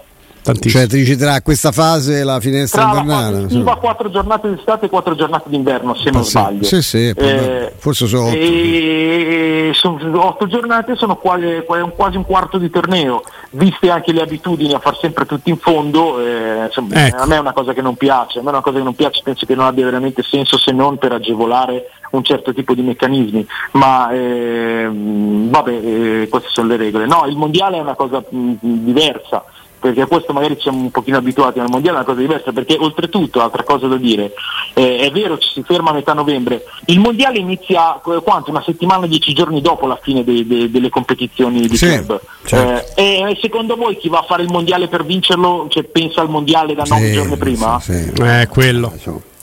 Tantissimo. 0.45 0.83
Cioè, 0.83 0.91
ti 0.91 0.97
dici 0.97 1.15
tra 1.15 1.41
questa 1.41 1.71
fase 1.71 2.19
e 2.19 2.23
la 2.23 2.39
finestra 2.39 2.83
tra 2.83 2.99
invernale? 2.99 3.41
La 3.41 3.47
fase 3.47 3.79
quattro 3.79 4.11
giornate 4.11 4.49
d'estate 4.49 4.85
e 4.85 4.89
quattro 4.89 5.15
giornate 5.15 5.49
d'inverno, 5.49 5.95
se 5.95 6.11
non 6.11 6.23
sì, 6.23 6.29
sbaglio. 6.29 6.63
Sì, 6.63 6.81
sì, 6.83 7.09
eh, 7.15 7.73
forse 7.75 8.05
sono 8.05 8.27
otto. 8.27 8.35
E, 8.35 9.71
sono 9.73 10.23
otto 10.23 10.45
giornate, 10.45 10.95
sono 10.97 11.15
quasi, 11.15 11.63
quasi, 11.65 12.17
un 12.17 12.25
quarto 12.25 12.59
di 12.59 12.69
torneo, 12.69 13.23
viste 13.51 13.89
anche 13.89 14.13
le 14.13 14.21
abitudini 14.21 14.73
a 14.73 14.79
far 14.79 14.95
sempre 14.99 15.25
tutti 15.25 15.49
in 15.49 15.57
fondo, 15.57 16.19
eh, 16.19 16.65
insomma, 16.65 17.07
ecco. 17.07 17.23
a 17.23 17.25
me 17.25 17.37
è 17.37 17.39
una 17.39 17.53
cosa 17.53 17.73
che 17.73 17.81
non 17.81 17.95
piace, 17.95 18.37
a 18.37 18.41
me 18.43 18.49
è 18.49 18.51
una 18.51 18.61
cosa 18.61 18.77
che 18.77 18.83
non 18.83 18.93
piace, 18.93 19.21
penso 19.23 19.47
che 19.47 19.55
non 19.55 19.65
abbia 19.65 19.85
veramente 19.85 20.21
senso 20.21 20.59
se 20.59 20.71
non 20.71 20.99
per 20.99 21.11
agevolare 21.11 21.89
un 22.11 22.23
certo 22.23 22.53
tipo 22.53 22.75
di 22.75 22.83
meccanismi, 22.83 23.47
ma 23.71 24.11
eh, 24.11 24.87
vabbè, 24.91 25.71
eh, 25.71 26.27
queste 26.29 26.49
sono 26.51 26.67
le 26.67 26.77
regole. 26.77 27.07
No, 27.07 27.25
il 27.27 27.35
mondiale 27.35 27.77
è 27.77 27.81
una 27.81 27.95
cosa 27.95 28.23
mh, 28.29 28.53
diversa 28.59 29.43
perché 29.85 30.01
a 30.01 30.07
questo 30.07 30.33
magari 30.33 30.57
siamo 30.59 30.79
un 30.79 30.89
pochino 30.89 31.17
abituati 31.17 31.59
al 31.59 31.69
mondiale, 31.69 31.97
è 31.97 31.99
una 31.99 32.07
cosa 32.07 32.19
diversa, 32.19 32.51
perché 32.51 32.75
oltretutto, 32.79 33.39
altra 33.39 33.61
cosa 33.61 33.85
da 33.85 33.97
dire, 33.97 34.33
eh, 34.73 34.97
è 34.97 35.11
vero 35.11 35.37
ci 35.37 35.47
si 35.53 35.63
ferma 35.63 35.91
a 35.91 35.93
metà 35.93 36.13
novembre, 36.13 36.63
il 36.85 36.99
mondiale 36.99 37.37
inizia 37.37 38.01
eh, 38.01 38.21
quanto? 38.23 38.49
Una 38.49 38.63
settimana, 38.65 39.05
dieci 39.05 39.31
giorni 39.33 39.61
dopo 39.61 39.85
la 39.85 39.99
fine 40.01 40.23
de, 40.23 40.47
de, 40.47 40.71
delle 40.71 40.89
competizioni 40.89 41.67
di 41.67 41.77
sì, 41.77 41.85
club. 41.85 42.19
Certo. 42.45 42.99
Eh, 42.99 43.29
e 43.29 43.37
secondo 43.39 43.75
voi 43.75 43.95
chi 43.97 44.09
va 44.09 44.19
a 44.19 44.25
fare 44.27 44.41
il 44.41 44.49
mondiale 44.49 44.87
per 44.87 45.05
vincerlo, 45.05 45.67
cioè, 45.69 45.83
pensa 45.83 46.21
al 46.21 46.29
mondiale 46.29 46.73
da 46.73 46.83
nove 46.87 47.11
giorni 47.11 47.37
prima? 47.37 47.79
Sì, 47.79 48.11
sì. 48.11 48.21
È 48.23 48.47
quello. 48.49 48.91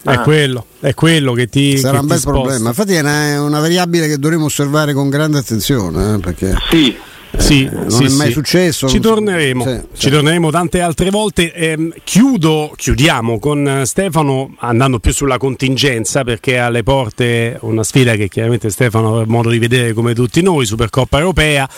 È 0.04 0.18
quello, 0.18 0.66
è 0.80 0.94
quello 0.94 1.32
che 1.32 1.48
ti 1.48 1.78
sarà 1.78 1.94
che 1.94 2.00
un 2.00 2.06
bel 2.08 2.18
sposta. 2.18 2.40
problema. 2.40 2.68
Infatti 2.70 2.94
è 2.94 3.00
una, 3.00 3.40
una, 3.40 3.60
variabile 3.60 4.08
che 4.08 4.18
dovremo 4.18 4.46
osservare 4.46 4.92
con 4.92 5.08
grande 5.08 5.38
attenzione. 5.38 6.14
Eh, 6.14 6.18
perché... 6.18 6.56
Sì, 6.68 6.98
sì, 7.38 7.68
non 7.70 7.90
sì, 7.90 8.04
è 8.04 8.08
mai 8.10 8.26
sì. 8.26 8.32
successo. 8.32 8.88
Ci 8.88 9.00
torneremo, 9.00 9.64
sì, 9.64 9.80
ci 9.96 10.10
torneremo 10.10 10.50
tante 10.50 10.80
altre 10.80 11.10
volte. 11.10 11.52
Eh, 11.52 11.92
chiudo, 12.04 12.72
chiudiamo 12.76 13.38
con 13.38 13.82
Stefano 13.84 14.54
andando 14.58 14.98
più 14.98 15.12
sulla 15.12 15.38
contingenza 15.38 16.24
perché 16.24 16.58
alle 16.58 16.82
porte 16.82 17.56
una 17.62 17.82
sfida 17.82 18.14
che 18.14 18.28
chiaramente 18.28 18.70
Stefano 18.70 19.20
ha 19.20 19.24
modo 19.26 19.50
di 19.50 19.58
vedere 19.58 19.92
come 19.92 20.14
tutti 20.14 20.42
noi, 20.42 20.66
Supercoppa 20.66 21.18
Europea. 21.18 21.68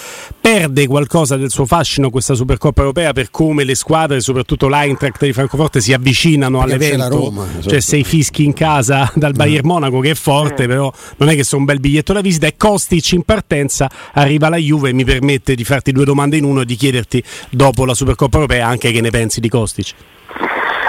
Perde 0.40 0.86
qualcosa 0.86 1.36
del 1.36 1.50
suo 1.50 1.66
fascino 1.66 2.10
questa 2.10 2.34
Supercoppa 2.34 2.80
Europea 2.80 3.12
per 3.12 3.30
come 3.30 3.64
le 3.64 3.74
squadre, 3.74 4.20
soprattutto 4.20 4.68
l'Eintracht 4.68 5.24
di 5.24 5.32
Francoforte, 5.32 5.80
si 5.80 5.92
avvicinano 5.92 6.58
perché 6.58 6.74
all'evento. 6.74 7.16
Roma, 7.16 7.46
esatto. 7.50 7.68
Cioè 7.68 7.80
sei 7.80 8.04
fischi 8.04 8.44
in 8.44 8.52
casa 8.52 9.10
dal 9.14 9.32
Bayern 9.32 9.66
Monaco 9.66 10.00
che 10.00 10.10
è 10.10 10.14
forte, 10.14 10.66
però 10.66 10.92
non 11.18 11.28
è 11.28 11.34
che 11.34 11.44
sia 11.44 11.58
un 11.58 11.64
bel 11.64 11.80
biglietto 11.80 12.12
da 12.12 12.20
visita 12.20 12.46
e 12.46 12.56
Kostic 12.56 13.12
in 13.12 13.22
partenza 13.22 13.90
arriva 14.12 14.48
la 14.48 14.56
Juve 14.56 14.90
e 14.90 14.92
mi 14.92 15.04
permette 15.04 15.43
permette 15.44 15.54
di 15.54 15.64
farti 15.64 15.92
due 15.92 16.06
domande 16.06 16.38
in 16.38 16.44
uno 16.44 16.62
e 16.62 16.64
di 16.64 16.74
chiederti 16.74 17.22
dopo 17.50 17.84
la 17.84 17.94
Supercoppa 17.94 18.36
europea 18.36 18.66
anche 18.66 18.90
che 18.90 19.02
ne 19.02 19.10
pensi 19.10 19.40
di 19.40 19.48
Kostic. 19.48 19.94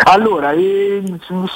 Allora, 0.07 0.51
eh, 0.51 1.01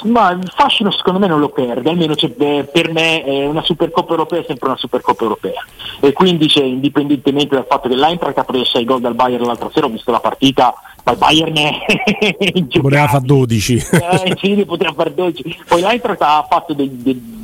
ma 0.05 0.31
il 0.31 0.51
fascino 0.55 0.91
secondo 0.91 1.19
me 1.19 1.27
non 1.27 1.39
lo 1.39 1.49
perde, 1.49 1.89
almeno 1.89 2.15
cioè, 2.15 2.31
per 2.31 2.91
me 2.91 3.23
eh, 3.23 3.45
una 3.45 3.62
Supercoppa 3.62 4.12
europea 4.12 4.41
è 4.41 4.45
sempre 4.45 4.69
una 4.69 4.77
Supercoppa 4.77 5.23
europea 5.23 5.63
e 5.99 6.13
quindi 6.13 6.47
cioè, 6.47 6.63
indipendentemente 6.63 7.55
dal 7.55 7.67
fatto 7.69 7.88
che 7.88 7.95
l'Eintracht 7.95 8.39
ha 8.39 8.43
preso 8.43 8.65
6 8.65 8.85
gol 8.85 9.01
dal 9.01 9.13
Bayern 9.13 9.45
l'altra 9.45 9.69
sera, 9.71 9.85
ho 9.85 9.89
visto 9.89 10.12
la 10.12 10.19
partita, 10.19 10.73
ma 11.03 11.12
il 11.12 11.17
Bayern 11.17 11.55
è... 11.57 12.79
poteva 12.81 13.07
fare 13.07 13.23
12. 13.23 13.73
eh, 13.75 14.38
sì, 14.41 14.65
poteva 14.65 14.93
fare 14.93 15.13
12. 15.13 15.59
Poi 15.67 15.81
l'Eintracht 15.81 16.21
ha 16.21 16.47
fatto 16.49 16.73
dei, 16.73 16.89
dei 16.91 17.39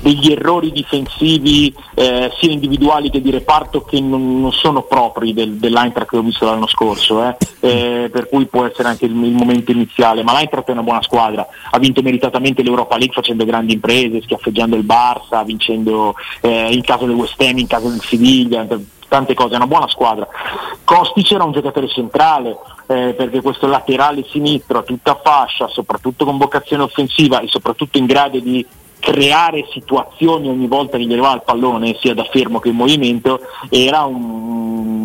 degli 0.00 0.30
errori 0.30 0.72
difensivi 0.72 1.74
eh, 1.94 2.30
sia 2.38 2.50
individuali 2.50 3.10
che 3.10 3.20
di 3.20 3.30
reparto 3.30 3.82
che 3.82 4.00
non, 4.00 4.40
non 4.40 4.52
sono 4.52 4.82
propri 4.82 5.32
del, 5.32 5.54
dell'Eintracht 5.54 6.10
che 6.10 6.16
ho 6.16 6.22
visto 6.22 6.44
l'anno 6.44 6.66
scorso, 6.66 7.24
eh. 7.24 7.36
Eh, 7.60 8.10
per 8.12 8.28
cui 8.28 8.46
può 8.46 8.64
essere 8.64 8.88
anche 8.88 9.06
il, 9.06 9.12
il, 9.12 9.32
momento 9.32 9.72
iniziale, 9.72 10.22
ma 10.22 10.32
l'Eintracht 10.32 10.68
è 10.68 10.72
una 10.72 10.82
buona 10.82 11.02
squadra, 11.02 11.46
ha 11.70 11.78
vinto 11.78 12.02
meritatamente 12.02 12.62
l'Europa 12.62 12.96
League 12.96 13.14
facendo 13.14 13.44
grandi 13.44 13.74
imprese, 13.74 14.22
schiaffeggiando 14.22 14.76
il 14.76 14.84
Barça, 14.84 15.44
vincendo 15.44 16.14
eh, 16.40 16.72
in 16.72 16.82
caso 16.82 17.06
del 17.06 17.16
West 17.16 17.40
Ham, 17.40 17.58
in 17.58 17.66
caso 17.66 17.88
del 17.88 18.00
Siviglia, 18.00 18.66
tante 19.08 19.34
cose, 19.34 19.54
è 19.54 19.56
una 19.56 19.66
buona 19.66 19.88
squadra. 19.88 20.28
Kostic 20.84 21.32
era 21.32 21.44
un 21.44 21.52
giocatore 21.52 21.88
centrale, 21.88 22.56
eh, 22.86 23.14
perché 23.16 23.40
questo 23.40 23.66
laterale 23.66 24.24
sinistro 24.30 24.78
a 24.78 24.82
tutta 24.82 25.18
fascia, 25.22 25.68
soprattutto 25.68 26.24
con 26.24 26.38
vocazione 26.38 26.84
offensiva 26.84 27.40
e 27.40 27.48
soprattutto 27.48 27.98
in 27.98 28.06
grado 28.06 28.38
di 28.38 28.64
creare 28.98 29.66
situazioni 29.70 30.48
ogni 30.48 30.66
volta 30.66 30.96
che 30.96 31.04
gli 31.04 31.12
arrivava 31.12 31.34
il 31.34 31.42
pallone, 31.44 31.96
sia 32.00 32.14
da 32.14 32.24
fermo 32.24 32.58
che 32.58 32.68
in 32.68 32.76
movimento, 32.76 33.40
era 33.70 34.04
un, 34.04 34.97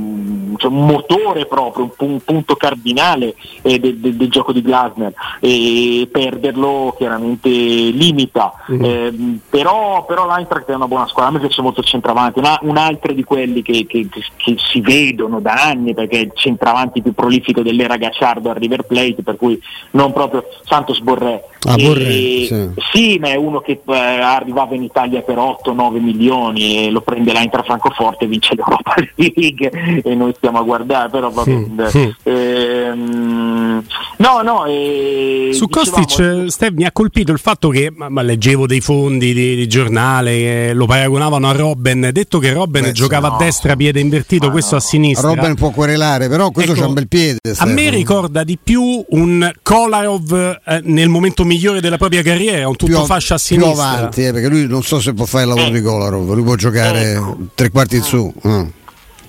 cioè 0.57 0.71
un 0.71 0.85
motore 0.85 1.45
proprio, 1.45 1.91
un, 1.97 2.07
un 2.07 2.19
punto 2.21 2.55
cardinale 2.55 3.35
eh, 3.61 3.79
del, 3.79 3.97
del, 3.97 4.15
del, 4.15 4.29
gioco 4.29 4.51
di 4.51 4.61
Glasner 4.61 5.13
e 5.39 6.07
perderlo 6.11 6.93
chiaramente 6.97 7.49
limita. 7.49 8.53
Mm-hmm. 8.71 8.83
Eh, 8.83 9.39
però, 9.49 10.05
però 10.05 10.27
l'Eintracht 10.27 10.69
è 10.69 10.75
una 10.75 10.87
buona 10.87 11.07
squadra, 11.07 11.31
a 11.31 11.33
me 11.33 11.39
piace 11.39 11.61
molto 11.61 11.81
il 11.81 11.85
centravanti, 11.85 12.39
una, 12.39 12.57
un 12.61 12.77
altro 12.77 13.13
di 13.13 13.23
quelli 13.23 13.61
che, 13.61 13.85
che, 13.87 14.07
che, 14.09 14.55
si 14.57 14.81
vedono 14.81 15.39
da 15.39 15.53
anni 15.53 15.93
perché 15.93 16.17
è 16.17 16.21
il 16.21 16.31
centravanti 16.33 17.01
più 17.01 17.13
prolifico 17.13 17.61
dell'era 17.61 17.97
Gacciardo 17.97 18.49
a 18.49 18.53
River 18.53 18.83
Plate, 18.83 19.23
per 19.23 19.37
cui 19.37 19.59
non 19.91 20.13
proprio 20.13 20.45
Santos 20.63 20.99
Borré. 20.99 21.43
Ah, 21.65 21.75
Borré 21.75 22.11
sì. 22.11 22.69
sì, 22.91 23.17
ma 23.19 23.29
è 23.29 23.35
uno 23.35 23.59
che 23.59 23.81
eh, 23.85 23.93
arrivava 23.95 24.75
in 24.75 24.83
Italia 24.83 25.21
per 25.21 25.37
8-9 25.37 26.01
milioni 26.01 26.87
e 26.87 26.89
lo 26.89 27.01
prende 27.01 27.31
l'Inter 27.31 27.63
Francoforte 27.63 28.25
e 28.25 28.27
vince 28.27 28.55
l'Europa 28.55 28.95
League 29.15 30.01
e 30.03 30.15
noi 30.15 30.33
stiamo 30.43 30.59
a 30.59 30.63
guardare, 30.63 31.09
però 31.09 31.29
va 31.29 31.43
bene. 31.43 31.67
Mm. 31.69 32.09
Ehm, 32.23 33.83
no, 34.17 34.41
no. 34.41 34.65
Eh, 34.65 35.51
Su 35.53 35.69
Kostic, 35.69 36.47
Steve, 36.47 36.75
mi 36.75 36.83
ha 36.83 36.91
colpito 36.91 37.31
il 37.31 37.39
fatto 37.39 37.69
che 37.69 37.89
ma, 37.95 38.09
ma 38.09 38.21
leggevo 38.21 38.67
dei 38.67 38.81
fondi 38.81 39.33
di, 39.33 39.55
di 39.55 39.67
giornale, 39.67 40.31
eh, 40.69 40.73
lo 40.73 40.85
paragonavano 40.85 41.47
a 41.47 41.53
Robben, 41.53 42.09
detto 42.11 42.39
che 42.39 42.51
Robben 42.51 42.83
Beh, 42.83 42.91
giocava 42.91 43.29
no. 43.29 43.35
a 43.35 43.37
destra, 43.37 43.77
piede 43.77 44.01
invertito, 44.01 44.47
ma 44.47 44.51
questo 44.51 44.71
no. 44.71 44.77
a 44.79 44.81
sinistra. 44.81 45.27
Robben 45.29 45.55
può 45.55 45.69
querelare, 45.69 46.27
però 46.27 46.51
questo 46.51 46.73
ecco, 46.73 46.81
c'ha 46.81 46.87
un 46.87 46.93
bel 46.93 47.07
piede. 47.07 47.37
Stefano. 47.41 47.71
A 47.71 47.73
me 47.73 47.89
ricorda 47.89 48.43
di 48.43 48.59
più 48.61 49.01
un 49.07 49.49
Kolarov 49.61 50.59
eh, 50.65 50.81
nel 50.83 51.07
momento 51.07 51.45
migliore 51.45 51.79
della 51.79 51.97
propria 51.97 52.21
carriera, 52.21 52.67
un 52.67 52.75
tutto 52.75 52.97
più, 52.97 53.05
fascia 53.05 53.35
a 53.35 53.37
sinistra 53.37 53.91
avanti, 53.91 54.25
eh, 54.25 54.33
perché 54.33 54.49
lui 54.49 54.67
non 54.67 54.83
so 54.83 54.99
se 54.99 55.13
può 55.13 55.23
fare 55.23 55.45
il 55.45 55.53
lavoro 55.53 55.69
di 55.69 55.81
Kolarov, 55.81 56.33
lui 56.33 56.43
può 56.43 56.55
giocare 56.55 57.13
ecco. 57.13 57.37
tre 57.55 57.69
quarti 57.69 57.95
in 57.95 58.03
su. 58.03 58.33
Mm. 58.45 58.63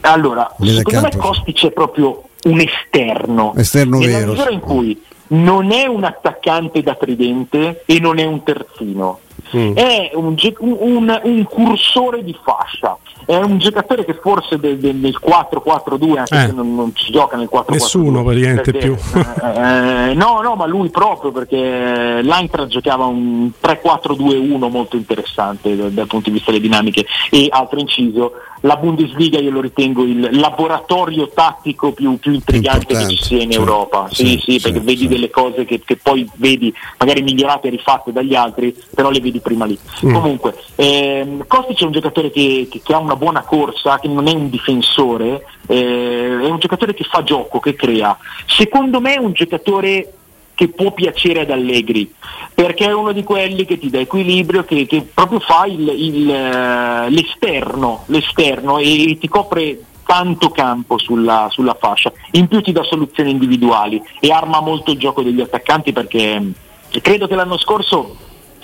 Allora, 0.05 0.53
Nelle 0.59 0.79
secondo 0.79 1.01
me 1.01 1.17
Kostic 1.17 1.67
è 1.67 1.71
proprio 1.71 2.25
un 2.45 2.61
esterno. 2.61 3.55
Esterno 3.57 3.99
Nella 3.99 4.19
vero. 4.19 4.31
misura 4.33 4.51
in 4.51 4.61
cui 4.61 5.03
non 5.29 5.73
è 5.73 5.87
un 5.87 6.05
attaccante 6.05 6.83
da 6.83 6.95
tridente 6.95 7.83
e 7.87 7.99
non 8.01 8.19
è 8.19 8.25
un 8.25 8.43
terzino. 8.43 9.21
Mm. 9.57 9.77
È 9.77 10.11
un, 10.14 10.35
un, 10.59 11.21
un, 11.23 11.45
cursore 11.45 12.25
di 12.25 12.37
fascia, 12.43 12.97
è 13.25 13.37
un 13.37 13.59
giocatore 13.59 14.05
che 14.05 14.14
forse 14.14 14.59
de, 14.59 14.79
de, 14.79 14.93
nel 14.93 15.17
4-4-2, 15.23 16.19
anche 16.19 16.35
eh. 16.35 16.47
se 16.47 16.53
non, 16.53 16.75
non, 16.75 16.93
ci 16.95 17.12
gioca 17.12 17.37
nel 17.37 17.49
4-4-2. 17.53 17.64
Nessuno 17.69 18.25
praticamente 18.25 18.73
più. 18.73 18.97
Eh, 19.14 20.11
eh, 20.11 20.14
no, 20.14 20.40
no, 20.40 20.55
ma 20.57 20.67
lui 20.67 20.88
proprio 20.88 21.31
perché 21.31 22.21
l'Eintracht 22.23 22.69
giocava 22.69 23.05
un 23.05 23.51
3-4-2-1 23.62 24.71
molto 24.71 24.97
interessante 24.97 25.77
dal, 25.77 25.93
dal 25.93 26.07
punto 26.07 26.31
di 26.31 26.37
vista 26.37 26.51
delle 26.51 26.62
dinamiche 26.62 27.05
e 27.31 27.47
altro 27.51 27.79
inciso 27.79 28.33
la 28.64 28.77
Bundesliga 28.77 29.38
io 29.38 29.50
lo 29.50 29.61
ritengo 29.61 30.05
il 30.05 30.38
laboratorio 30.38 31.29
tattico 31.29 31.92
più, 31.92 32.18
più 32.18 32.33
intrigante 32.33 32.94
che 32.94 33.09
ci 33.09 33.22
sia 33.22 33.42
in 33.42 33.53
Europa. 33.53 34.09
Sì, 34.11 34.40
sì, 34.42 34.59
sì 34.59 34.61
perché 34.61 34.81
vedi 34.81 35.07
delle 35.07 35.29
cose 35.31 35.64
che, 35.64 35.81
che, 35.85 35.96
poi 35.96 36.29
vedi 36.37 36.72
magari 36.98 37.22
migliorate 37.22 37.68
e 37.68 37.70
rifatte 37.70 38.12
dagli 38.12 38.35
altri, 38.35 38.74
però 38.94 39.11
le 39.11 39.20
vedi 39.20 39.40
prima 39.40 39.66
lì. 39.66 39.79
Mm. 40.05 40.12
Comunque, 40.14 40.55
ehm, 40.77 41.46
Kostic 41.46 41.83
è 41.83 41.85
un 41.85 41.92
giocatore 41.92 42.31
che, 42.31 42.66
che, 42.70 42.81
che, 42.83 42.94
ha 42.94 42.98
una 42.98 43.16
buona 43.16 43.42
corsa, 43.42 43.98
che 43.98 44.09
non 44.09 44.27
è 44.29 44.33
un 44.33 44.48
difensore, 44.48 45.44
eh, 45.66 46.40
è 46.40 46.46
un 46.46 46.59
giocatore 46.59 46.94
che 46.94 47.05
fa 47.05 47.22
gioco, 47.22 47.61
che 47.61 47.74
crea. 47.74 48.16
Secondo 48.46 49.00
me 49.00 49.14
è 49.14 49.18
un 49.18 49.33
giocatore 49.33 50.12
che 50.55 50.69
può 50.69 50.93
piacere 50.93 51.40
ad 51.40 51.51
Allegri, 51.51 52.12
perché 52.55 52.87
è 52.87 52.93
uno 52.93 53.12
di 53.12 53.23
quelli 53.23 53.64
che 53.64 53.79
ti 53.79 53.90
dà 53.90 53.99
equilibrio, 53.99 54.64
che, 54.64 54.87
che 54.87 55.03
proprio 55.12 55.40
fa 55.40 55.67
il, 55.67 55.88
il, 55.88 56.31
eh, 56.31 57.11
l'esterno, 57.11 58.05
l'esterno 58.07 58.79
e 58.79 59.17
ti 59.21 59.29
copre 59.29 59.81
tanto 60.07 60.51
campo 60.51 60.99
sulla, 60.99 61.49
sulla, 61.51 61.77
fascia, 61.79 62.12
in 62.33 62.47
più 62.47 62.61
ti 62.61 62.73
dà 62.73 62.83
soluzioni 62.83 63.31
individuali 63.31 64.03
e 64.21 64.31
arma 64.31 64.61
molto 64.61 64.93
il 64.93 64.99
gioco 64.99 65.23
degli 65.23 65.40
attaccanti 65.40 65.93
perché 65.93 66.53
credo 67.01 67.27
che 67.27 67.35
l'anno 67.35 67.59
scorso 67.59 68.17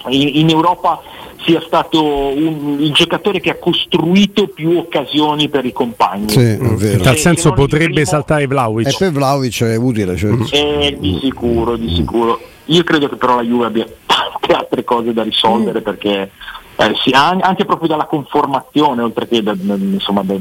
in, 0.09 0.31
in 0.35 0.51
Europa 0.51 1.03
sia 1.45 1.61
stato 1.65 2.03
un, 2.05 2.77
il 2.81 2.93
giocatore 2.93 3.41
che 3.41 3.51
ha 3.51 3.57
costruito 3.57 4.49
più 4.49 4.77
occasioni 4.79 5.49
per 5.49 5.65
i 5.65 5.73
compagni. 5.73 6.29
Sì, 6.29 6.41
in 6.41 7.01
tal 7.03 7.17
senso 7.17 7.53
potrebbe 7.53 7.93
primo... 7.93 8.07
saltare 8.07 8.47
Vlaovic. 8.47 8.89
E 8.89 8.95
per 8.99 9.13
Vlaovic 9.13 9.63
è 9.65 9.77
utile. 9.77 10.17
Cioè. 10.17 10.33
Eh, 10.51 10.97
di 10.99 11.19
sicuro, 11.21 11.77
di 11.77 11.95
sicuro. 11.95 12.41
Io 12.67 12.85
credo 12.85 13.09
che 13.09 13.17
però 13.17 13.37
la 13.37 13.43
Juve 13.43 13.67
abbia 13.67 13.87
tante 14.07 14.53
altre 14.53 14.85
cose 14.85 15.13
da 15.13 15.23
risolvere 15.23 15.81
mm. 15.81 15.83
perché 15.83 16.31
eh, 16.77 16.95
sì, 17.03 17.11
anche 17.13 17.67
proprio 17.67 17.89
dalla 17.89 18.07
conformazione, 18.07 19.03
oltre 19.03 19.29
che 19.29 19.43
da, 19.43 19.55
insomma, 19.55 20.23
da, 20.23 20.35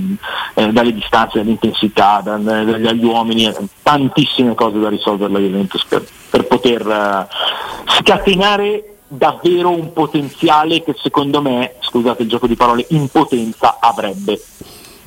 eh, 0.54 0.72
dalle 0.72 0.94
distanze, 0.94 1.40
dall'intensità, 1.40 2.22
da, 2.24 2.38
dagli 2.38 3.04
uomini, 3.04 3.46
eh, 3.46 3.56
tantissime 3.84 4.56
cose 4.56 4.80
da 4.80 4.88
risolvere 4.88 5.34
la 5.34 5.40
Juventus 5.40 5.84
per, 5.86 6.06
per 6.30 6.46
poter 6.46 6.86
uh, 6.86 7.92
scatenare 7.92 8.99
davvero 9.10 9.72
un 9.72 9.92
potenziale 9.92 10.82
che 10.84 10.96
secondo 11.02 11.42
me, 11.42 11.74
scusate 11.82 12.24
il 12.24 12.30
gioco 12.30 12.48
di 12.48 12.56
parole, 12.56 12.86
in 12.90 13.10
potenza 13.10 13.78
avrebbe. 13.80 14.40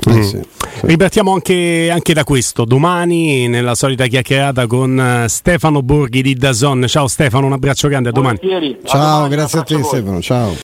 Mm. 0.08 0.20
Sì, 0.20 0.22
sì. 0.22 0.40
Ripartiamo 0.82 1.32
anche, 1.32 1.90
anche, 1.90 2.12
da 2.12 2.24
questo. 2.24 2.64
Domani, 2.64 3.46
nella 3.46 3.74
solita 3.74 4.06
chiacchierata 4.06 4.66
con 4.66 5.22
uh, 5.24 5.28
Stefano 5.28 5.82
Borghi 5.82 6.22
di 6.22 6.34
Dazon. 6.34 6.84
Ciao 6.88 7.06
Stefano, 7.06 7.46
un 7.46 7.52
abbraccio 7.52 7.88
grande, 7.88 8.08
a 8.08 8.12
domani. 8.12 8.38
Ciao, 8.84 9.00
a 9.00 9.12
domani, 9.14 9.28
grazie 9.28 9.58
a 9.60 9.62
te 9.62 9.82
Stefano. 9.82 10.20
Ciao. 10.20 10.54